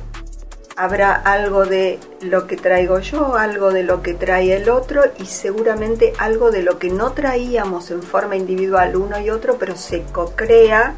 habrá 0.80 1.12
algo 1.12 1.66
de 1.66 1.99
lo 2.22 2.46
que 2.46 2.56
traigo 2.56 3.00
yo, 3.00 3.37
algo 3.37 3.70
de 3.70 3.82
lo 3.82 4.02
que 4.02 4.14
trae 4.14 4.56
el 4.56 4.70
otro 4.70 5.02
y 5.18 5.26
seguramente 5.26 6.14
algo 6.18 6.50
de 6.50 6.62
lo 6.62 6.78
que 6.78 6.88
no 6.88 7.12
traíamos 7.12 7.90
en 7.90 8.02
forma 8.02 8.34
individual 8.34 8.96
uno 8.96 9.20
y 9.20 9.28
otro, 9.28 9.58
pero 9.58 9.76
se 9.76 10.04
co-crea 10.04 10.94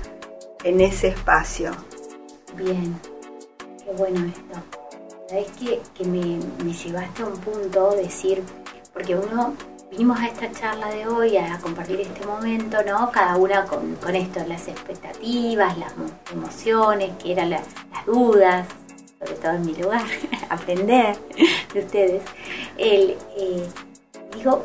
en 0.63 0.81
ese 0.81 1.09
espacio. 1.09 1.73
Bien, 2.55 2.97
qué 3.85 3.91
bueno 3.99 4.25
esto. 4.25 4.63
Sabes 5.29 5.51
que, 5.59 5.81
que 5.97 6.05
me, 6.05 6.39
llevaste 6.73 7.25
a 7.25 7.27
un 7.27 7.39
punto, 7.39 7.97
decir, 7.97 8.41
porque 8.93 9.17
uno 9.17 9.55
vinimos 9.91 10.21
a 10.21 10.29
esta 10.29 10.49
charla 10.53 10.91
de 10.91 11.09
hoy 11.09 11.37
a 11.37 11.59
compartir 11.59 12.01
este 12.01 12.25
momento, 12.25 12.77
¿no? 12.87 13.11
Cada 13.11 13.35
una 13.35 13.65
con, 13.65 13.97
con 13.97 14.15
esto, 14.15 14.45
las 14.47 14.69
expectativas, 14.69 15.77
las 15.77 15.93
emociones, 16.33 17.11
que 17.21 17.33
eran 17.33 17.51
las 17.51 17.63
dudas, 18.07 18.69
sobre 19.23 19.35
todo 19.37 19.53
en 19.53 19.67
mi 19.67 19.75
lugar, 19.75 20.03
aprender 20.49 21.17
de 21.73 21.81
ustedes. 21.81 22.23
El, 22.77 23.17
eh, 23.37 23.67
digo 24.35 24.65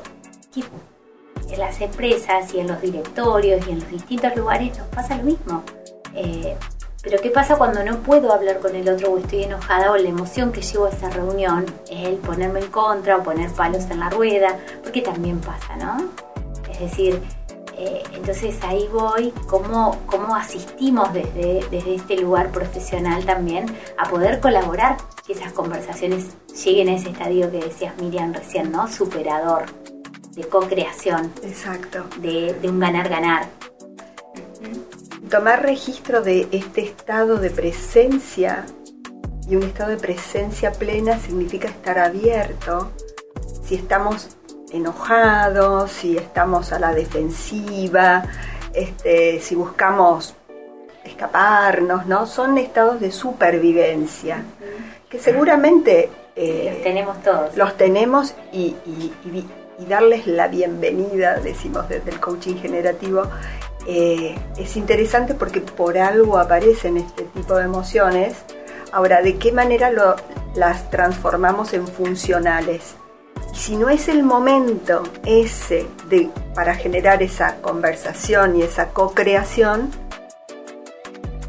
que 0.54 0.64
en 1.54 1.60
las 1.60 1.80
empresas 1.82 2.54
y 2.54 2.60
en 2.60 2.68
los 2.68 2.82
directorios 2.82 3.66
y 3.68 3.72
en 3.72 3.80
los 3.80 3.90
distintos 3.90 4.36
lugares 4.36 4.78
nos 4.78 4.88
pasa 4.88 5.18
lo 5.18 5.24
mismo. 5.24 5.64
Eh, 6.14 6.56
pero 7.04 7.22
¿qué 7.22 7.30
pasa 7.30 7.56
cuando 7.56 7.84
no 7.84 8.00
puedo 8.00 8.34
hablar 8.34 8.60
con 8.60 8.76
el 8.76 8.90
otro 8.90 9.12
o 9.12 9.18
estoy 9.18 9.44
enojada 9.44 9.92
o 9.92 9.98
la 9.98 10.10
emoción 10.10 10.52
que 10.52 10.62
llevo 10.62 10.86
a 10.86 10.90
esa 10.90 11.10
reunión 11.10 11.66
es 11.90 12.08
el 12.08 12.16
ponerme 12.16 12.60
en 12.60 12.68
contra 12.68 13.18
o 13.18 13.24
poner 13.24 13.52
palos 13.52 13.86
en 13.90 14.00
la 14.00 14.10
rueda? 14.10 14.58
Porque 14.84 15.02
también 15.02 15.40
pasa, 15.40 15.76
¿no? 15.78 16.10
Es 16.70 16.80
decir, 16.80 17.22
eh, 17.78 18.04
entonces 18.14 18.58
ahí 18.64 18.88
voy, 18.92 19.34
cómo, 19.48 20.00
cómo 20.06 20.36
asistimos 20.36 21.14
desde, 21.14 21.66
desde 21.70 21.96
este 21.96 22.18
lugar 22.18 22.52
profesional 22.52 23.26
también 23.26 23.66
a 23.98 24.10
poder 24.10 24.40
colaborar 24.40 24.98
que 25.26 25.34
esas 25.34 25.54
conversaciones 25.54 26.36
lleguen 26.66 26.90
a 26.90 26.96
ese 26.96 27.10
estadio 27.10 27.52
que 27.52 27.60
decías 27.60 27.96
Miriam 28.02 28.34
recién, 28.34 28.72
¿no? 28.72 28.88
Superador, 28.88 29.66
de 30.32 30.44
co-creación. 30.46 31.32
Exacto. 31.44 32.06
De, 32.20 32.54
de 32.54 32.70
un 32.70 32.80
ganar-ganar 32.80 33.48
tomar 35.30 35.62
registro 35.64 36.22
de 36.22 36.48
este 36.52 36.82
estado 36.82 37.38
de 37.38 37.50
presencia 37.50 38.66
y 39.50 39.56
un 39.56 39.64
estado 39.64 39.92
de 39.92 39.98
presencia 39.98 40.72
plena 40.72 41.20
significa 41.20 41.68
estar 41.68 42.00
abierto. 42.00 42.92
Si 43.64 43.76
estamos 43.76 44.37
enojados, 44.72 45.92
si 45.92 46.18
estamos 46.18 46.72
a 46.72 46.80
la 46.80 46.94
defensiva, 46.94 48.24
este, 48.74 49.40
si 49.40 49.56
buscamos 49.56 50.36
escaparnos, 51.04 52.06
¿no? 52.06 52.28
Son 52.28 52.58
estados 52.58 53.00
de 53.00 53.12
supervivencia 53.12 54.44
que 55.10 55.20
seguramente 55.20 56.10
eh, 56.36 56.72
los 56.74 56.84
tenemos 56.84 57.24
todos. 57.24 57.56
Los 57.56 57.78
tenemos 57.78 58.34
y, 58.52 58.76
y 58.86 59.86
darles 59.88 60.28
la 60.28 60.48
bienvenida, 60.48 61.40
decimos 61.40 61.88
desde 61.88 62.12
el 62.12 62.20
coaching 62.20 62.56
generativo, 62.56 63.24
eh, 63.90 64.36
es 64.58 64.76
interesante 64.76 65.34
porque 65.34 65.62
por 65.62 65.98
algo 65.98 66.38
aparecen 66.38 66.98
este 66.98 67.24
tipo 67.24 67.56
de 67.56 67.64
emociones. 67.64 68.36
Ahora, 68.92 69.22
¿de 69.22 69.38
qué 69.38 69.54
manera 69.54 69.92
las 70.56 70.90
transformamos 70.90 71.74
en 71.74 71.88
funcionales? 71.88 72.96
Y 73.58 73.60
si 73.60 73.76
no 73.76 73.90
es 73.90 74.08
el 74.08 74.22
momento 74.22 75.02
ese 75.26 75.88
de, 76.10 76.30
para 76.54 76.76
generar 76.76 77.24
esa 77.24 77.56
conversación 77.56 78.56
y 78.56 78.62
esa 78.62 78.90
co-creación, 78.90 79.90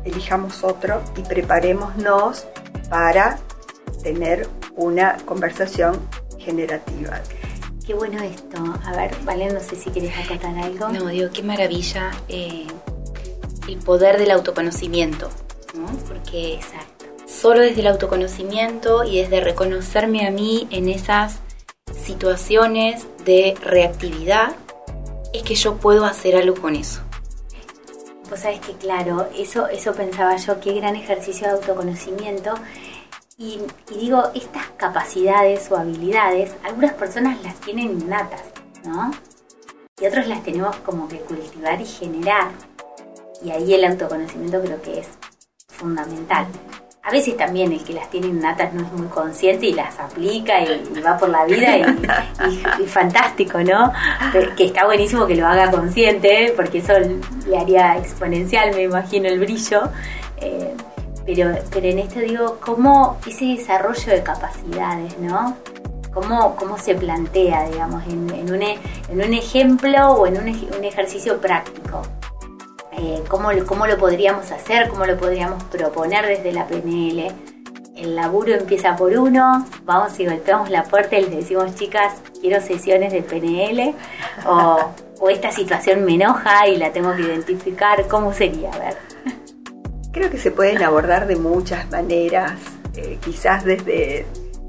elijamos 0.06 0.64
otro 0.64 1.02
y 1.18 1.20
preparémonos 1.20 2.46
para 2.88 3.38
tener 4.02 4.48
una 4.74 5.18
conversación 5.26 6.00
generativa. 6.38 7.20
Qué 7.86 7.92
bueno 7.92 8.22
esto. 8.22 8.56
A 8.86 8.96
ver, 8.96 9.14
Valen, 9.24 9.52
no 9.52 9.60
sé 9.60 9.76
si 9.76 9.90
quieres 9.90 10.14
acotar 10.16 10.56
algo. 10.56 10.88
No, 10.88 11.08
digo, 11.08 11.28
qué 11.30 11.42
maravilla 11.42 12.10
eh, 12.30 12.66
el 13.68 13.76
poder 13.80 14.16
del 14.16 14.30
autoconocimiento, 14.30 15.28
¿no? 15.74 15.84
Porque 16.08 16.54
Exacto. 16.54 17.04
solo 17.26 17.60
desde 17.60 17.82
el 17.82 17.88
autoconocimiento 17.88 19.04
y 19.04 19.20
desde 19.20 19.42
reconocerme 19.42 20.26
a 20.26 20.30
mí 20.30 20.66
en 20.70 20.88
esas 20.88 21.40
situaciones 22.08 23.06
de 23.26 23.54
reactividad 23.60 24.56
es 25.34 25.42
que 25.42 25.54
yo 25.54 25.76
puedo 25.76 26.06
hacer 26.06 26.36
algo 26.36 26.58
con 26.58 26.74
eso. 26.74 27.02
Pues 28.30 28.40
sabes 28.40 28.60
que 28.60 28.72
claro, 28.72 29.28
eso, 29.36 29.68
eso 29.68 29.92
pensaba 29.92 30.34
yo, 30.36 30.58
qué 30.58 30.72
gran 30.72 30.96
ejercicio 30.96 31.46
de 31.46 31.52
autoconocimiento 31.54 32.54
y, 33.36 33.60
digo, 33.90 34.30
estas 34.34 34.68
capacidades 34.78 35.70
o 35.70 35.76
habilidades, 35.76 36.54
algunas 36.64 36.94
personas 36.94 37.42
las 37.42 37.56
tienen 37.56 38.00
innatas, 38.00 38.40
¿no? 38.84 39.10
Y 40.00 40.06
otros 40.06 40.26
las 40.28 40.42
tenemos 40.42 40.76
como 40.76 41.08
que 41.08 41.18
cultivar 41.18 41.78
y 41.78 41.86
generar. 41.86 42.52
Y 43.44 43.50
ahí 43.50 43.74
el 43.74 43.84
autoconocimiento 43.84 44.62
creo 44.62 44.80
que 44.80 45.00
es 45.00 45.08
fundamental. 45.68 46.46
A 47.08 47.10
veces 47.10 47.38
también 47.38 47.72
el 47.72 47.82
que 47.82 47.94
las 47.94 48.10
tiene 48.10 48.26
innatas 48.26 48.74
no 48.74 48.82
es 48.82 48.92
muy 48.92 49.06
consciente 49.06 49.64
y 49.64 49.72
las 49.72 49.98
aplica 49.98 50.60
y, 50.60 51.00
va 51.00 51.16
por 51.16 51.30
la 51.30 51.46
vida 51.46 51.78
y, 51.78 52.84
fantástico, 52.84 53.62
¿no? 53.62 53.90
Que 54.54 54.66
está 54.66 54.84
buenísimo 54.84 55.26
que 55.26 55.34
lo 55.34 55.46
haga 55.46 55.70
consciente 55.70 56.52
porque 56.54 56.78
eso 56.78 56.92
le 57.46 57.58
haría 57.58 57.96
exponencial, 57.96 58.74
me 58.74 58.82
imagino, 58.82 59.26
el 59.26 59.38
brillo. 59.38 59.84
Eh, 60.36 60.74
pero, 61.24 61.54
pero 61.72 61.86
en 61.86 61.98
esto 62.00 62.20
digo, 62.20 62.58
¿cómo 62.60 63.18
ese 63.26 63.46
desarrollo 63.46 64.12
de 64.12 64.22
capacidades, 64.22 65.18
¿no? 65.18 65.56
¿Cómo, 66.12 66.56
cómo 66.56 66.76
se 66.76 66.94
plantea, 66.94 67.70
digamos, 67.70 68.04
en, 68.06 68.28
en, 68.34 68.52
un, 68.52 68.62
e, 68.62 68.78
en 69.08 69.22
un, 69.22 69.32
ejemplo 69.32 70.12
o 70.12 70.26
en 70.26 70.36
un, 70.36 70.48
un 70.76 70.84
ejercicio 70.84 71.40
práctico? 71.40 72.02
Eh, 73.00 73.22
¿cómo, 73.28 73.50
¿Cómo 73.64 73.86
lo 73.86 73.96
podríamos 73.96 74.50
hacer? 74.50 74.88
¿Cómo 74.88 75.06
lo 75.06 75.16
podríamos 75.16 75.62
proponer 75.64 76.26
desde 76.26 76.52
la 76.52 76.66
PNL? 76.66 77.32
El 77.96 78.16
laburo 78.16 78.54
empieza 78.54 78.96
por 78.96 79.16
uno, 79.16 79.66
vamos 79.84 80.18
y 80.18 80.26
golpeamos 80.26 80.68
la 80.68 80.82
puerta 80.82 81.16
y 81.16 81.22
les 81.22 81.30
decimos, 81.30 81.74
chicas, 81.76 82.14
quiero 82.40 82.60
sesiones 82.60 83.12
de 83.12 83.22
PNL, 83.22 83.94
o, 84.46 85.30
esta 85.30 85.50
situación 85.50 86.04
me 86.04 86.14
enoja 86.14 86.68
y 86.68 86.76
la 86.76 86.92
tengo 86.92 87.14
que 87.14 87.22
identificar, 87.22 88.06
¿cómo 88.08 88.32
sería? 88.32 88.70
Creo 90.12 90.30
que 90.30 90.38
se 90.38 90.50
pueden 90.50 90.82
abordar 90.82 91.26
de 91.26 91.36
muchas 91.36 91.90
maneras, 91.90 92.52
eh, 92.96 93.18
quizás 93.24 93.64
desde, 93.64 94.26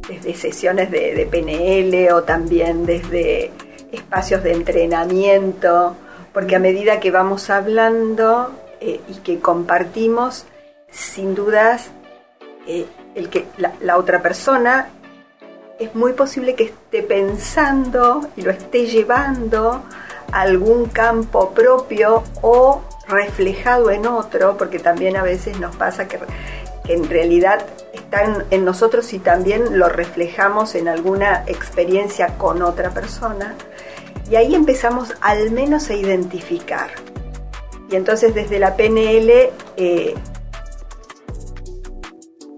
desde 0.07 0.33
sesiones 0.35 0.89
de, 0.91 1.27
PNL 1.31 2.13
o 2.13 2.23
también 2.23 2.85
desde 2.85 3.51
espacios 3.91 4.43
de 4.43 4.53
entrenamiento, 4.53 5.95
porque 6.39 6.56
a 6.56 6.60
medida 6.60 7.02
que 7.02 7.12
vamos 7.12 7.49
hablando 7.49 8.52
eh, 8.80 9.02
y 9.10 9.15
que 9.15 9.41
compartimos, 9.41 10.45
sin 10.89 11.36
dudas, 11.36 11.89
eh, 12.65 12.86
el 13.13 13.28
que 13.28 13.45
la, 13.58 13.97
otra 13.97 14.21
persona 14.21 14.88
es 15.82 15.93
muy 15.95 16.13
posible 16.13 16.56
que 16.56 16.63
esté 16.63 17.04
pensando 17.04 18.21
y 18.38 18.43
lo 18.43 18.52
esté 18.52 18.86
llevando 18.86 19.84
a 20.32 20.39
algún 20.39 20.86
campo 20.86 21.49
propio 21.49 22.23
o 22.41 22.84
reflejado 23.10 23.91
en 23.91 24.08
otro, 24.08 24.56
porque 24.56 24.80
también 24.80 25.17
a 25.17 25.23
veces 25.23 25.60
nos 25.60 25.75
pasa 25.75 26.08
que, 26.08 26.19
en 26.88 27.10
realidad 27.10 27.65
está 27.91 28.45
en, 28.49 28.63
nosotros 28.63 29.12
y 29.12 29.19
también 29.19 29.78
lo 29.78 29.89
reflejamos 29.89 30.73
en 30.75 30.88
alguna 30.88 31.43
experiencia 31.47 32.38
con 32.38 32.62
otra 32.62 32.91
persona. 32.91 33.56
Y 34.29 34.35
ahí 34.35 34.53
empezamos 34.53 35.13
al 35.21 35.51
menos 35.51 35.89
a 35.89 35.95
identificar. 35.95 36.91
Y 37.89 37.95
entonces 37.95 38.35
desde 38.35 38.59
la 38.59 38.75
PNL, 38.75 39.49
eh, 39.77 40.13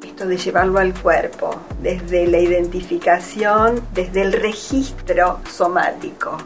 esto 0.06 0.28
de 0.28 0.38
llevarlo 0.38 0.80
al 0.80 0.94
cuerpo, 0.94 1.56
desde 1.82 2.28
la 2.28 2.40
identificación, 2.40 3.82
desde 3.94 4.22
el 4.22 4.34
registro 4.34 5.40
somático. 5.50 6.38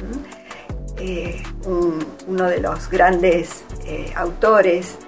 ¿Mm? 0.00 0.40
Eh, 1.02 1.42
uno 2.28 2.44
de 2.44 2.60
los 2.60 2.88
grandes 2.90 3.64
eh, 3.86 4.12
autores 4.14 4.98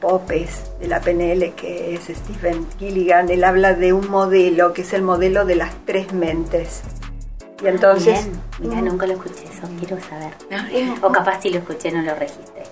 popes 0.00 0.62
de 0.80 0.86
la 0.86 1.00
PNL, 1.00 1.52
que 1.54 1.94
es 1.94 2.04
Stephen 2.04 2.66
Gilligan, 2.78 3.28
él 3.30 3.44
habla 3.44 3.74
de 3.74 3.92
un 3.92 4.08
modelo, 4.08 4.72
que 4.72 4.82
es 4.82 4.92
el 4.92 5.02
modelo 5.02 5.44
de 5.44 5.56
las 5.56 5.74
tres 5.84 6.12
mentes. 6.12 6.82
Y 7.62 7.66
entonces... 7.66 8.28
Mira, 8.60 8.80
nunca 8.80 9.06
lo 9.06 9.14
escuché 9.14 9.44
eso, 9.44 9.68
quiero 9.78 9.98
saber. 10.02 10.32
O 11.02 11.10
capaz 11.10 11.42
si 11.42 11.50
lo 11.50 11.58
escuché 11.58 11.90
no 11.90 12.02
lo 12.02 12.14
registré. 12.14 12.62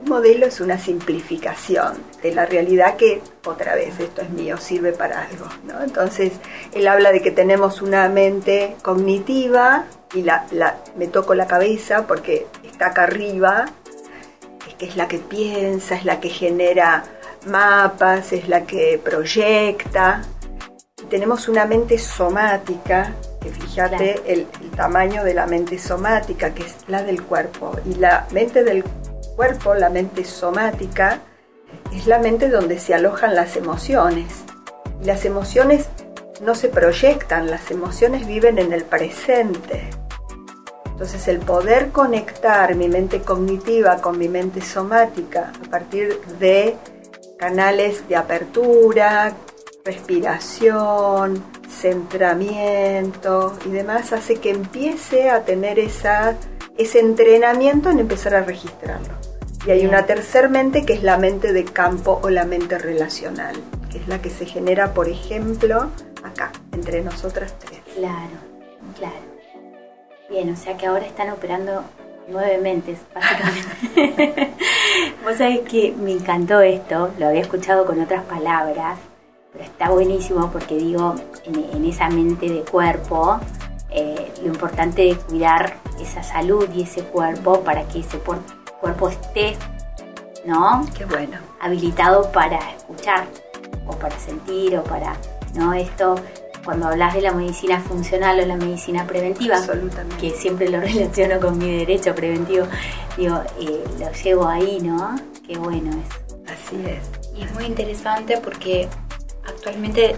Un 0.00 0.10
modelo 0.10 0.46
es 0.46 0.60
una 0.60 0.78
simplificación 0.78 1.96
de 2.22 2.32
la 2.32 2.46
realidad 2.46 2.96
que, 2.96 3.22
otra 3.44 3.74
vez, 3.74 3.98
esto 3.98 4.22
es 4.22 4.30
mío, 4.30 4.56
sirve 4.58 4.92
para 4.92 5.22
algo. 5.22 5.46
¿no? 5.64 5.82
Entonces, 5.82 6.32
él 6.72 6.86
habla 6.86 7.12
de 7.12 7.22
que 7.22 7.30
tenemos 7.30 7.82
una 7.82 8.08
mente 8.08 8.76
cognitiva, 8.82 9.86
y 10.14 10.22
la, 10.22 10.46
me 10.96 11.08
toco 11.08 11.34
la 11.34 11.46
cabeza 11.46 12.06
porque 12.06 12.46
está 12.64 12.88
acá 12.88 13.04
arriba, 13.04 13.66
es 14.68 14.74
que 14.74 14.86
es 14.86 14.96
la 14.96 15.08
que 15.08 15.18
piensa, 15.18 15.96
es 15.96 16.04
la 16.04 16.20
que 16.20 16.28
genera 16.28 17.04
mapas, 17.46 18.32
es 18.32 18.48
la 18.48 18.66
que 18.66 19.00
proyecta. 19.02 20.22
Tenemos 21.10 21.48
una 21.48 21.66
mente 21.66 21.98
somática, 21.98 23.12
que 23.46 23.60
fíjate 23.60 24.20
el, 24.26 24.46
el 24.60 24.70
tamaño 24.72 25.22
de 25.22 25.34
la 25.34 25.46
mente 25.46 25.78
somática, 25.78 26.52
que 26.52 26.64
es 26.64 26.76
la 26.88 27.02
del 27.02 27.22
cuerpo. 27.22 27.72
Y 27.84 27.94
la 27.94 28.26
mente 28.32 28.64
del 28.64 28.84
cuerpo, 29.36 29.74
la 29.74 29.88
mente 29.88 30.24
somática, 30.24 31.20
es 31.92 32.06
la 32.06 32.18
mente 32.18 32.48
donde 32.48 32.78
se 32.78 32.94
alojan 32.94 33.34
las 33.34 33.56
emociones. 33.56 34.44
Y 35.00 35.04
las 35.04 35.24
emociones 35.24 35.88
no 36.42 36.54
se 36.54 36.68
proyectan, 36.68 37.50
las 37.50 37.70
emociones 37.70 38.26
viven 38.26 38.58
en 38.58 38.72
el 38.72 38.82
presente. 38.82 39.90
Entonces 40.86 41.28
el 41.28 41.38
poder 41.38 41.90
conectar 41.90 42.74
mi 42.74 42.88
mente 42.88 43.20
cognitiva 43.20 44.00
con 44.00 44.18
mi 44.18 44.28
mente 44.28 44.60
somática 44.60 45.52
a 45.64 45.70
partir 45.70 46.20
de 46.40 46.76
canales 47.38 48.08
de 48.08 48.16
apertura, 48.16 49.34
respiración, 49.84 51.44
centramiento 51.76 53.56
y 53.64 53.70
demás 53.70 54.12
hace 54.12 54.36
que 54.36 54.50
empiece 54.50 55.30
a 55.30 55.44
tener 55.44 55.78
esa, 55.78 56.36
ese 56.78 57.00
entrenamiento 57.00 57.90
en 57.90 58.00
empezar 58.00 58.34
a 58.34 58.42
registrarlo. 58.42 59.14
Y 59.66 59.70
hay 59.72 59.86
una 59.86 60.06
tercer 60.06 60.48
mente 60.48 60.86
que 60.86 60.92
es 60.92 61.02
la 61.02 61.18
mente 61.18 61.52
de 61.52 61.64
campo 61.64 62.20
o 62.22 62.30
la 62.30 62.44
mente 62.44 62.78
relacional, 62.78 63.56
que 63.90 63.98
es 63.98 64.08
la 64.08 64.22
que 64.22 64.30
se 64.30 64.46
genera, 64.46 64.94
por 64.94 65.08
ejemplo, 65.08 65.90
acá, 66.22 66.52
entre 66.72 67.02
nosotras 67.02 67.54
tres. 67.58 67.80
Claro, 67.96 68.38
claro. 68.96 69.14
Bien, 70.30 70.52
o 70.52 70.56
sea 70.56 70.76
que 70.76 70.86
ahora 70.86 71.04
están 71.04 71.30
operando 71.30 71.82
nueve 72.28 72.58
mentes, 72.58 73.00
básicamente. 73.12 74.52
Vos 75.24 75.36
sabés 75.36 75.60
que 75.60 75.94
me 75.98 76.12
encantó 76.12 76.60
esto, 76.60 77.10
lo 77.18 77.28
había 77.28 77.40
escuchado 77.40 77.86
con 77.86 78.00
otras 78.00 78.24
palabras, 78.24 78.98
está 79.60 79.90
buenísimo 79.90 80.50
porque 80.50 80.76
digo, 80.76 81.14
en, 81.44 81.84
esa 81.84 82.08
mente 82.08 82.48
de 82.48 82.60
cuerpo, 82.60 83.38
eh, 83.90 84.32
lo 84.42 84.48
importante 84.48 85.10
es 85.10 85.18
cuidar 85.18 85.76
esa 86.00 86.22
salud 86.22 86.68
y 86.74 86.82
ese 86.82 87.02
cuerpo 87.04 87.60
para 87.60 87.86
que 87.88 88.00
ese 88.00 88.18
cuerpo 88.18 89.08
esté, 89.08 89.56
¿no? 90.44 90.84
Qué 90.96 91.04
bueno. 91.04 91.38
Habilitado 91.60 92.30
para 92.32 92.58
escuchar 92.76 93.26
o 93.86 93.92
para 93.92 94.18
sentir 94.18 94.76
o 94.76 94.84
para, 94.84 95.16
¿no? 95.54 95.72
Esto 95.72 96.16
cuando 96.66 96.88
hablas 96.88 97.14
de 97.14 97.22
la 97.22 97.32
medicina 97.32 97.80
funcional 97.80 98.40
o 98.40 98.44
la 98.44 98.56
medicina 98.56 99.06
preventiva, 99.06 99.56
que 100.20 100.30
siempre 100.32 100.68
lo 100.68 100.80
relaciono 100.80 101.40
con 101.40 101.56
mi 101.56 101.78
derecho 101.78 102.14
preventivo, 102.14 102.66
digo, 103.16 103.40
eh, 103.60 103.84
lo 104.00 104.12
llevo 104.12 104.46
ahí, 104.48 104.80
¿no? 104.82 105.14
Qué 105.46 105.56
bueno 105.56 105.92
es. 105.92 106.52
Así 106.52 106.76
es. 106.84 107.08
Y 107.36 107.44
es 107.44 107.54
muy 107.54 107.64
interesante 107.64 108.38
porque 108.38 108.88
actualmente 109.66 110.14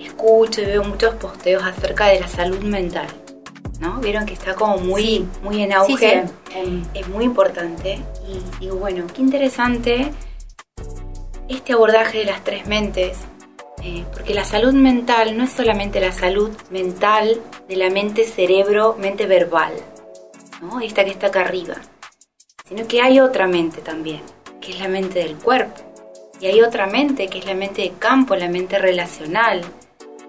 escucho 0.00 0.62
y 0.62 0.64
veo 0.64 0.82
muchos 0.82 1.14
posteos 1.14 1.62
acerca 1.62 2.06
de 2.06 2.18
la 2.18 2.26
salud 2.26 2.58
mental. 2.58 3.06
¿No? 3.78 4.00
Vieron 4.00 4.26
que 4.26 4.34
está 4.34 4.56
como 4.56 4.78
muy, 4.78 5.28
muy 5.44 5.62
en 5.62 5.72
auge. 5.72 6.24
Es 6.92 7.08
muy 7.08 7.24
importante. 7.24 8.00
Y 8.26 8.58
digo, 8.58 8.76
bueno, 8.78 9.06
qué 9.14 9.22
interesante 9.22 10.12
este 11.48 11.72
abordaje 11.72 12.18
de 12.18 12.24
las 12.24 12.42
tres 12.42 12.66
mentes 12.66 13.18
eh, 13.84 14.04
porque 14.12 14.34
la 14.34 14.44
salud 14.44 14.72
mental 14.72 15.38
no 15.38 15.44
es 15.44 15.52
solamente 15.52 16.00
la 16.00 16.10
salud 16.10 16.50
mental 16.70 17.40
de 17.68 17.76
la 17.76 17.90
mente 17.90 18.24
cerebro, 18.24 18.96
mente 18.98 19.26
verbal, 19.26 19.72
¿no? 20.60 20.80
esta 20.80 21.04
que 21.04 21.12
está 21.12 21.28
acá 21.28 21.42
arriba, 21.42 21.76
sino 22.68 22.88
que 22.88 23.00
hay 23.00 23.20
otra 23.20 23.46
mente 23.46 23.80
también, 23.80 24.20
que 24.60 24.72
es 24.72 24.80
la 24.80 24.88
mente 24.88 25.20
del 25.20 25.36
cuerpo, 25.36 25.87
y 26.40 26.46
hay 26.46 26.60
otra 26.62 26.86
mente 26.86 27.28
que 27.28 27.38
es 27.38 27.46
la 27.46 27.54
mente 27.54 27.82
de 27.82 27.92
campo, 27.98 28.36
la 28.36 28.48
mente 28.48 28.78
relacional, 28.78 29.62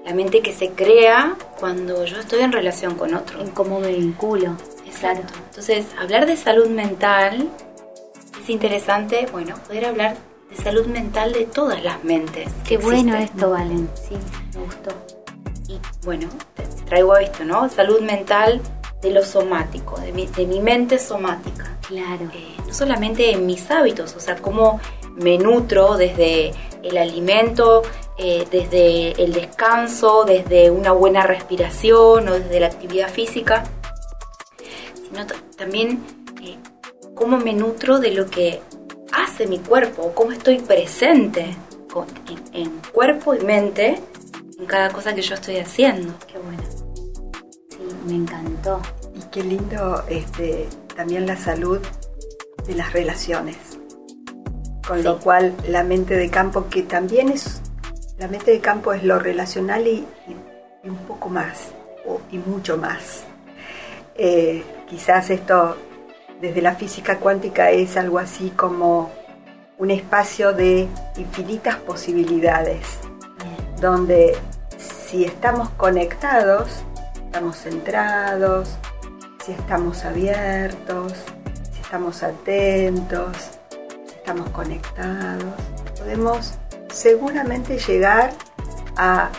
la 0.06 0.14
mente 0.14 0.42
que 0.42 0.54
se 0.54 0.72
crea 0.72 1.36
cuando 1.60 2.06
yo 2.06 2.20
estoy 2.20 2.42
en 2.42 2.52
relación 2.52 2.96
con 2.96 3.14
otro. 3.14 3.42
En 3.42 3.50
cómo 3.52 3.80
me 3.80 3.94
vinculo. 3.94 4.56
Exacto. 4.86 5.34
Entonces, 5.50 5.86
hablar 6.00 6.26
de 6.26 6.36
salud 6.36 6.68
mental 6.68 7.48
es 8.42 8.50
interesante, 8.50 9.28
bueno, 9.32 9.56
poder 9.68 9.86
hablar 9.86 10.18
de 10.50 10.56
salud 10.56 10.88
mental 10.88 11.32
de 11.32 11.46
todas 11.46 11.84
las 11.84 12.04
mentes. 12.04 12.50
Qué 12.68 12.78
bueno 12.78 13.16
esto, 13.16 13.52
Valen, 13.52 13.90
sí, 13.94 14.16
me 14.56 14.66
gustó. 14.66 14.92
Y 15.68 15.80
bueno, 16.04 16.28
traigo 16.86 17.16
esto, 17.18 17.46
¿no? 17.46 17.70
Salud 17.70 18.02
mental 18.02 18.62
de 19.02 19.12
lo 19.12 19.24
somático, 19.24 20.00
de 20.00 20.12
mi, 20.12 20.26
de 20.26 20.48
mi 20.48 20.60
mente 20.60 20.98
somática. 20.98 21.78
Claro. 21.88 22.30
Eh, 22.34 22.56
no 22.66 22.74
solamente 22.74 23.32
en 23.32 23.46
mis 23.46 23.70
hábitos, 23.70 24.16
o 24.16 24.20
sea, 24.20 24.36
cómo 24.38 24.80
me 25.20 25.38
nutro 25.38 25.98
desde 25.98 26.52
el 26.84 26.98
alimento, 26.98 27.84
eh, 28.18 28.46
desde 28.52 29.22
el 29.24 29.34
descanso, 29.34 30.26
desde 30.26 30.72
una 30.72 30.92
buena 30.92 31.24
respiración 31.24 32.28
o 32.28 32.34
desde 32.34 32.60
la 32.60 32.68
actividad 32.68 33.10
física, 33.10 33.64
sino 34.96 35.26
también 35.58 36.04
eh, 36.44 36.58
cómo 37.16 37.38
me 37.38 37.54
nutro 37.54 38.00
de 38.00 38.12
lo 38.12 38.30
que 38.30 38.62
hace 39.12 39.48
mi 39.48 39.60
cuerpo, 39.60 40.12
cómo 40.14 40.32
estoy 40.32 40.60
presente 40.60 41.56
en, 42.54 42.82
cuerpo 42.94 43.34
y 43.34 43.40
mente 43.40 44.00
en 44.58 44.66
cada 44.66 44.90
cosa 44.90 45.16
que 45.16 45.22
yo 45.22 45.36
estoy 45.36 45.58
haciendo. 45.58 46.14
Qué 46.28 46.38
bueno. 46.38 46.64
Sí, 47.70 47.78
me 48.06 48.16
encantó. 48.16 48.82
Y 49.16 49.22
qué 49.32 49.44
lindo 49.44 50.04
este, 50.10 50.68
también 50.96 51.26
la 51.26 51.36
salud 51.36 51.80
de 52.68 52.76
las 52.76 52.94
relaciones. 52.94 53.79
Con 54.90 55.04
lo 55.04 55.20
cual 55.20 55.54
la 55.68 55.84
mente 55.84 56.16
de 56.16 56.32
campo, 56.32 56.68
que 56.68 56.82
también 56.82 57.30
es, 57.30 57.62
la 58.18 58.28
mente 58.28 58.50
de 58.50 58.60
campo 58.60 58.92
es 58.92 59.04
lo 59.04 59.20
relacional 59.20 59.86
y, 59.86 60.04
un 60.84 60.98
poco 61.08 61.30
más, 61.30 61.68
y 62.32 62.40
mucho 62.40 62.76
más. 62.76 63.24
Eh, 64.16 64.64
quizás 64.90 65.30
esto 65.30 65.78
desde 66.42 66.64
la 66.64 66.74
física 66.74 67.20
cuántica 67.20 67.70
es 67.70 67.98
algo 67.98 68.18
así 68.18 68.50
como 68.50 69.12
un 69.78 69.92
espacio 69.92 70.54
de 70.54 70.88
infinitas 71.18 71.76
posibilidades, 71.76 72.98
donde 73.80 74.36
si 74.76 75.24
estamos 75.24 75.70
conectados, 75.78 76.84
estamos 77.26 77.58
centrados, 77.58 78.76
si 79.46 79.52
estamos 79.52 80.04
abiertos, 80.04 81.14
si 81.74 81.80
estamos 81.80 82.24
atentos, 82.24 83.59
estamos 84.30 84.52
conectados, 84.52 85.56
podemos 85.98 86.54
seguramente 86.94 87.80
llegar 87.80 88.32
a, 88.96 89.32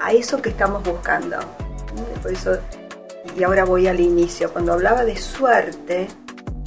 a 0.00 0.12
eso 0.12 0.40
que 0.40 0.50
estamos 0.50 0.84
buscando. 0.84 1.36
Por 2.22 2.30
eso, 2.30 2.56
y 3.36 3.42
ahora 3.42 3.64
voy 3.64 3.88
al 3.88 3.98
inicio, 3.98 4.52
cuando 4.52 4.72
hablaba 4.72 5.04
de 5.04 5.16
suerte, 5.16 6.06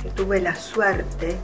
que 0.01 0.09
tuve 0.09 0.41
la 0.41 0.55
suerte, 0.55 1.37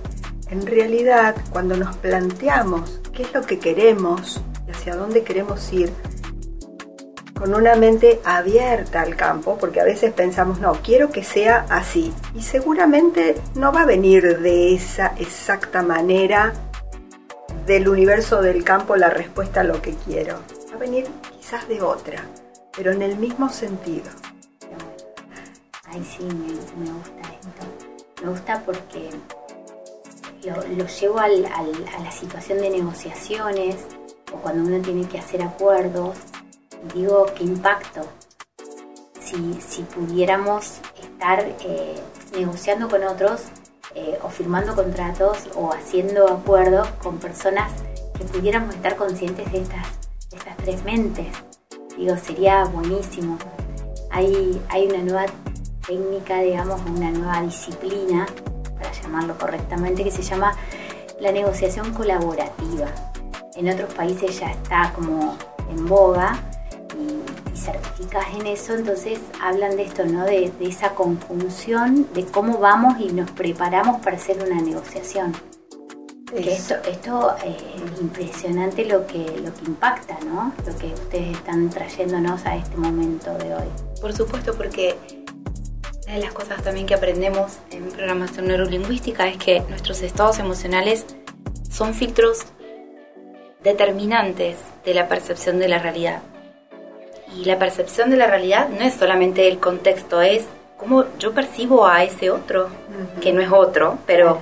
en 0.49 0.67
realidad 0.67 1.37
cuando 1.53 1.77
nos 1.77 1.95
planteamos 1.95 2.99
qué 3.13 3.23
es 3.23 3.33
lo 3.33 3.43
que 3.43 3.57
queremos 3.57 4.41
y 4.67 4.71
hacia 4.71 4.97
dónde 4.97 5.23
queremos 5.23 5.71
ir, 5.71 5.89
con 7.39 7.55
una 7.55 7.75
mente 7.75 8.19
abierta 8.25 9.01
al 9.01 9.15
campo, 9.15 9.57
porque 9.57 9.79
a 9.79 9.85
veces 9.85 10.11
pensamos, 10.11 10.59
no, 10.59 10.73
quiero 10.83 11.09
que 11.09 11.23
sea 11.23 11.65
así, 11.69 12.13
y 12.35 12.41
seguramente 12.41 13.41
no 13.55 13.71
va 13.71 13.83
a 13.83 13.85
venir 13.85 14.39
de 14.39 14.75
esa 14.75 15.13
exacta 15.17 15.81
manera 15.81 16.53
del 17.65 17.87
universo 17.87 18.41
del 18.41 18.65
campo 18.65 18.97
la 18.97 19.09
respuesta 19.09 19.61
a 19.61 19.63
lo 19.63 19.81
que 19.81 19.93
quiero, 20.05 20.39
va 20.69 20.75
a 20.75 20.79
venir 20.79 21.07
quizás 21.39 21.65
de 21.69 21.81
otra, 21.81 22.21
pero 22.75 22.91
en 22.91 23.01
el 23.01 23.15
mismo 23.15 23.47
sentido. 23.49 24.09
Ay, 25.85 26.03
sí, 26.03 26.23
me, 26.23 26.53
me 26.83 26.91
gusta 26.91 27.21
esto. 27.33 28.21
Me 28.21 28.29
gusta 28.29 28.61
porque 28.65 29.09
lo, 30.43 30.85
llevo 30.85 31.19
a 31.19 31.27
la 31.27 32.11
situación 32.11 32.59
de 32.59 32.69
negociaciones 32.69 33.77
o 34.31 34.37
cuando 34.37 34.67
uno 34.67 34.83
tiene 34.83 35.07
que 35.07 35.19
hacer 35.19 35.41
acuerdos. 35.41 36.17
Digo, 36.93 37.25
¿qué 37.35 37.43
impacto? 37.43 38.01
Si, 39.21 39.83
pudiéramos 39.83 40.79
estar 40.99 41.39
eh, 41.61 41.99
negociando 42.33 42.89
con 42.89 43.03
otros 43.03 43.43
eh, 43.93 44.17
o 44.23 44.29
firmando 44.29 44.75
contratos 44.75 45.49
o 45.55 45.71
haciendo 45.71 46.27
acuerdos 46.27 46.87
con 47.03 47.17
personas 47.17 47.71
que 48.17 48.23
pudiéramos 48.23 48.73
estar 48.73 48.95
conscientes 48.95 49.51
de 49.51 49.59
estas, 49.59 49.85
estas 50.31 50.57
tres 50.57 50.83
mentes. 50.83 51.27
Digo, 51.95 52.17
sería 52.17 52.63
buenísimo. 52.65 53.37
Hay, 54.09 54.59
hay 54.69 54.87
una 54.87 55.03
nueva 55.03 55.25
técnica, 55.85 56.39
digamos, 56.41 56.81
una 56.89 57.11
nueva 57.11 57.41
disciplina, 57.41 58.25
para 58.77 58.91
llamarlo 58.93 59.37
correctamente, 59.37 60.03
que 60.03 60.11
se 60.11 60.23
llama 60.23 60.55
la 61.19 61.31
negociación 61.31 61.93
colaborativa. 61.93 62.87
En 63.55 63.69
otros 63.69 63.93
países 63.93 64.39
ya 64.39 64.51
está 64.51 64.91
como 64.93 65.37
en 65.69 65.85
boga 65.87 66.48
certificas 67.71 68.25
en 68.39 68.47
eso, 68.47 68.75
entonces 68.75 69.19
hablan 69.41 69.75
de 69.75 69.83
esto, 69.83 70.05
¿no? 70.05 70.25
De, 70.25 70.51
de, 70.59 70.67
esa 70.67 70.89
conjunción 70.95 72.07
de 72.13 72.25
cómo 72.25 72.57
vamos 72.57 72.99
y 72.99 73.11
nos 73.11 73.29
preparamos 73.31 74.01
para 74.01 74.17
hacer 74.17 74.37
una 74.43 74.61
negociación. 74.61 75.33
Que 76.29 76.53
esto, 76.53 76.75
esto 76.87 77.35
eh, 77.43 77.57
impresionante 77.99 78.85
lo 78.85 79.07
que, 79.07 79.17
lo 79.17 79.51
que 79.51 79.65
impacta, 79.65 80.17
¿no? 80.25 80.53
Lo 80.65 80.77
que 80.77 80.87
ustedes 80.87 81.37
están 81.37 81.69
trayéndonos 81.69 82.45
a 82.45 82.55
este 82.55 82.77
momento 82.77 83.33
de 83.39 83.55
hoy. 83.55 83.67
Por 83.99 84.13
supuesto, 84.13 84.53
porque 84.53 84.95
una 86.05 86.15
de 86.15 86.21
las 86.21 86.33
cosas 86.33 86.61
también 86.61 86.85
que 86.85 86.93
aprendemos 86.93 87.57
en 87.71 87.89
programación 87.89 88.47
neurolingüística 88.47 89.27
es 89.27 89.37
que 89.37 89.61
nuestros 89.69 90.01
estados 90.01 90.37
emocionales 90.37 91.05
son 91.69 91.95
filtros 91.95 92.45
determinantes 93.63 94.57
de 94.85 94.93
la 94.93 95.07
percepción 95.07 95.59
de 95.59 95.67
la 95.67 95.79
realidad. 95.79 96.21
Y 97.35 97.45
la 97.45 97.59
percepción 97.59 98.09
de 98.09 98.17
la 98.17 98.27
realidad 98.27 98.69
no 98.69 98.81
es 98.81 98.95
solamente 98.95 99.47
el 99.47 99.59
contexto, 99.59 100.21
es 100.21 100.45
cómo 100.77 101.05
yo 101.19 101.33
percibo 101.33 101.85
a 101.85 102.03
ese 102.03 102.31
otro, 102.31 102.69
que 103.21 103.33
no 103.33 103.41
es 103.41 103.51
otro, 103.51 103.97
pero 104.05 104.39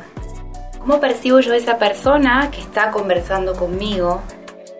cómo 0.80 1.00
percibo 1.00 1.40
yo 1.40 1.54
a 1.54 1.58
esa 1.58 1.78
persona 1.78 2.50
que 2.52 2.62
está 2.62 2.92
conversando 2.92 3.56
conmigo, 3.56 4.22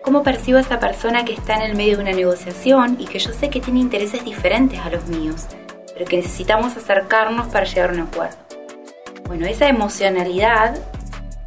cómo 0.02 0.22
percibo 0.22 0.58
a 0.58 0.62
esa 0.62 0.80
persona 0.80 1.24
que 1.24 1.34
está 1.34 1.56
en 1.56 1.62
el 1.62 1.76
medio 1.76 1.96
de 1.96 2.02
una 2.04 2.12
negociación 2.12 2.96
y 2.98 3.06
que 3.06 3.18
yo 3.18 3.32
sé 3.32 3.50
que 3.50 3.60
tiene 3.60 3.80
intereses 3.80 4.24
diferentes 4.24 4.80
a 4.80 4.90
los 4.90 5.06
míos, 5.06 5.46
pero 5.92 6.06
que 6.06 6.16
necesitamos 6.16 6.76
acercarnos 6.76 7.48
para 7.48 7.66
llegar 7.66 7.90
a 7.90 7.92
un 7.92 8.00
acuerdo. 8.00 8.36
Bueno, 9.26 9.46
esa 9.46 9.68
emocionalidad 9.68 10.78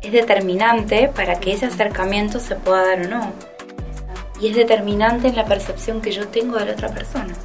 es 0.02 0.12
determinante 0.12 1.08
para 1.08 1.40
que 1.40 1.54
ese 1.54 1.66
acercamiento 1.66 2.40
se 2.40 2.56
pueda 2.56 2.86
dar 2.86 3.06
o 3.06 3.10
no. 3.10 3.51
Y 4.42 4.48
es 4.48 4.56
determinante 4.56 5.28
en 5.28 5.36
la 5.36 5.46
percepción 5.46 6.02
que 6.02 6.12
yo 6.12 6.28
tengo 6.28 6.58
de 6.58 6.66
la 6.66 6.72
otra 6.72 6.90
persona. 6.90 7.36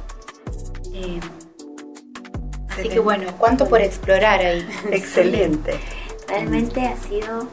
Eh, 0.93 1.19
así 2.69 2.89
que 2.89 2.99
bueno, 2.99 3.27
¿cuánto 3.37 3.69
por 3.69 3.81
explorar 3.81 4.39
ahí? 4.39 4.67
Excelente. 4.91 5.79
Realmente 6.27 6.81
ha 6.81 6.97
sido, 6.97 7.47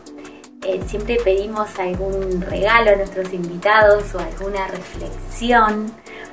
eh, 0.63 0.81
siempre 0.87 1.19
pedimos 1.23 1.79
algún 1.79 2.41
regalo 2.41 2.93
a 2.93 2.97
nuestros 2.97 3.35
invitados 3.35 4.15
o 4.15 4.19
alguna 4.19 4.67
reflexión 4.67 5.93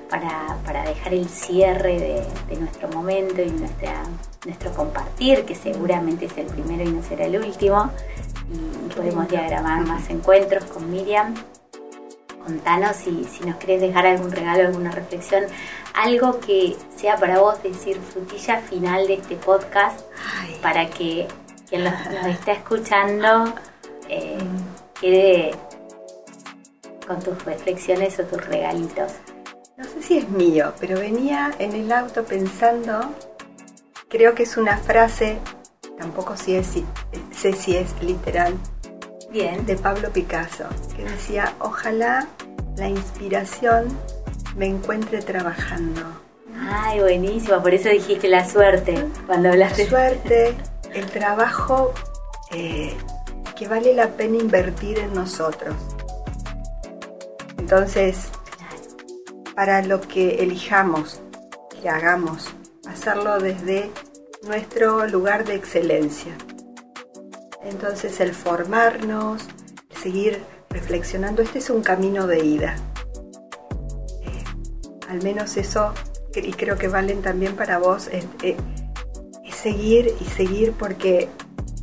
para, 0.10 0.58
para 0.66 0.84
dejar 0.86 1.14
el 1.14 1.28
cierre 1.28 2.00
de, 2.00 2.24
de, 2.50 2.62
nuestro 2.62 2.88
momento 2.90 3.42
y 3.42 3.50
nuestra, 3.50 4.04
nuestro 4.46 4.72
compartir, 4.72 5.44
que 5.44 5.56
seguramente 5.56 6.26
es 6.26 6.38
el 6.38 6.46
primero 6.46 6.84
y 6.84 6.94
no 6.94 7.04
será 7.04 7.26
el 7.26 7.38
último. 7.38 7.92
Y 8.54 8.94
podemos 8.94 9.28
diagramar 9.28 9.86
más 9.86 10.10
encuentros 10.10 10.64
con 10.66 10.90
Miriam. 10.90 11.36
Contanos 12.44 12.96
si, 12.96 13.24
si 13.26 13.44
nos 13.44 13.58
querés 13.58 13.82
dejar 13.82 14.06
algún 14.08 14.32
regalo, 14.32 14.68
alguna 14.68 14.92
reflexión, 14.92 15.46
algo 15.94 16.40
que 16.40 16.76
sea 16.96 17.18
para 17.18 17.40
vos 17.40 17.62
decir 17.62 18.00
frutilla 18.00 18.60
final 18.60 19.08
de 19.08 19.16
este 19.16 19.36
podcast, 19.36 20.02
Ay. 20.40 20.58
para 20.62 20.90
que 20.90 21.28
quien 21.70 21.84
los, 21.84 21.94
los 22.12 22.26
está 22.26 22.54
escuchando 22.54 23.54
eh, 24.10 24.38
quede 25.00 25.52
con 27.08 27.20
tus 27.20 27.44
reflexiones 27.46 28.20
o 28.20 28.24
tus 28.24 28.46
regalitos. 28.46 29.12
No 29.78 29.86
sé 29.86 30.04
si 30.04 30.18
es 30.18 30.30
mío, 30.30 30.74
pero 30.80 31.00
venía 31.00 31.52
en 31.60 31.74
el 31.74 31.92
auto 31.92 32.24
pensando, 32.24 33.00
creo 34.10 34.36
que 34.36 34.44
es 34.44 34.58
una 34.58 34.78
frase, 34.78 35.40
tampoco 35.98 36.38
si 36.38 36.56
es, 36.56 36.68
sé 37.32 37.54
si 37.54 37.76
es 37.76 38.02
literal, 38.02 38.54
Bien. 39.32 39.66
de 39.66 39.78
Pablo 39.78 40.10
Picasso, 40.12 40.66
que 40.96 41.06
decía, 41.06 41.56
ojalá 41.60 42.28
la 42.76 42.90
inspiración 42.90 43.88
me 44.58 44.66
encuentre 44.68 45.22
trabajando. 45.22 46.02
Ay, 46.60 47.00
buenísimo, 47.00 47.62
por 47.62 47.74
eso 47.74 47.90
dijiste 47.90 48.28
la 48.28 48.48
suerte 48.48 49.06
cuando 49.26 49.50
hablaste. 49.50 49.86
La 49.86 49.90
suerte, 49.90 50.56
el 50.94 51.06
trabajo 51.06 51.94
eh, 52.52 52.94
que 53.56 53.68
vale 53.68 53.94
la 53.94 54.10
pena 54.10 54.38
invertir 54.38 55.00
en 55.00 55.14
nosotros. 55.14 55.76
Entonces, 57.58 58.30
para 59.56 59.82
lo 59.82 60.02
que 60.02 60.44
elijamos, 60.44 61.22
que 61.82 61.88
hagamos, 61.88 62.50
hacerlo 62.86 63.40
desde 63.40 63.92
nuestro 64.44 65.08
lugar 65.08 65.46
de 65.46 65.56
excelencia. 65.56 66.36
Entonces 67.64 68.20
el 68.20 68.34
formarnos, 68.34 69.44
seguir 70.02 70.44
reflexionando, 70.70 71.42
este 71.42 71.60
es 71.60 71.70
un 71.70 71.82
camino 71.82 72.28
de 72.28 72.44
ida. 72.44 72.76
Eh, 74.24 74.44
al 75.10 75.22
menos 75.22 75.58
eso, 75.58 75.94
y 76.36 76.54
creo 76.54 76.78
que 76.78 76.88
valen 76.88 77.22
también 77.22 77.56
para 77.56 77.78
vos, 77.78 78.08
es, 78.08 78.26
es, 78.42 78.56
seguir 79.54 80.16
y 80.20 80.26
seguir 80.26 80.72
porque 80.72 81.30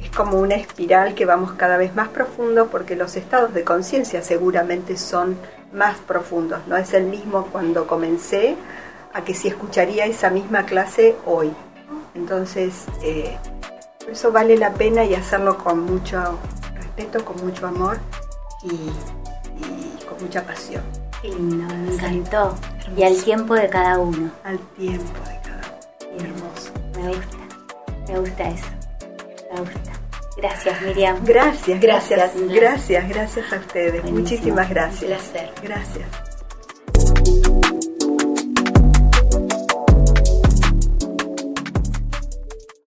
es 0.00 0.10
como 0.10 0.40
una 0.40 0.56
espiral 0.56 1.14
que 1.14 1.24
vamos 1.24 1.52
cada 1.52 1.76
vez 1.76 1.94
más 1.94 2.08
profundo 2.08 2.66
porque 2.72 2.96
los 2.96 3.14
estados 3.14 3.54
de 3.54 3.62
conciencia 3.62 4.20
seguramente 4.22 4.96
son 4.96 5.36
más 5.72 5.96
profundos. 5.98 6.66
No 6.66 6.76
es 6.76 6.92
el 6.94 7.04
mismo 7.04 7.46
cuando 7.52 7.86
comencé 7.86 8.56
a 9.12 9.22
que 9.22 9.34
si 9.34 9.46
escucharía 9.48 10.06
esa 10.06 10.30
misma 10.30 10.66
clase 10.66 11.14
hoy. 11.24 11.52
Entonces, 12.14 12.86
eh, 13.02 13.36
eso 14.10 14.32
vale 14.32 14.56
la 14.56 14.72
pena 14.72 15.04
y 15.04 15.14
hacerlo 15.14 15.58
con 15.58 15.84
mucho 15.84 16.38
respeto, 16.74 17.24
con 17.24 17.44
mucho 17.44 17.66
amor 17.66 17.98
y, 18.62 18.74
y 18.74 20.04
con 20.04 20.22
mucha 20.22 20.44
pasión. 20.44 20.82
Qué 21.22 21.28
lindo, 21.28 21.66
me 21.74 21.94
encantó. 21.94 22.54
Y 22.96 23.02
al 23.02 23.22
tiempo 23.22 23.54
de 23.54 23.68
cada 23.68 23.98
uno. 23.98 24.30
Al 24.44 24.58
tiempo 24.76 25.18
de 25.20 25.40
cada 25.42 25.78
uno. 26.08 26.24
Hermoso. 26.24 26.72
Me 26.96 27.08
gusta, 27.08 27.36
me 28.08 28.18
gusta 28.18 28.48
eso. 28.48 28.66
Me 29.52 29.60
gusta. 29.60 29.92
Gracias, 30.36 30.82
Miriam. 30.82 31.24
Gracias, 31.24 31.80
gracias, 31.80 32.18
gracias, 32.18 32.48
gracias, 32.48 33.08
gracias 33.08 33.52
a 33.52 33.56
ustedes. 33.56 34.02
Buenísimo. 34.02 34.20
Muchísimas 34.20 34.70
gracias. 34.70 35.02
Un 35.02 35.08
placer. 35.08 35.52
Gracias. 35.62 36.27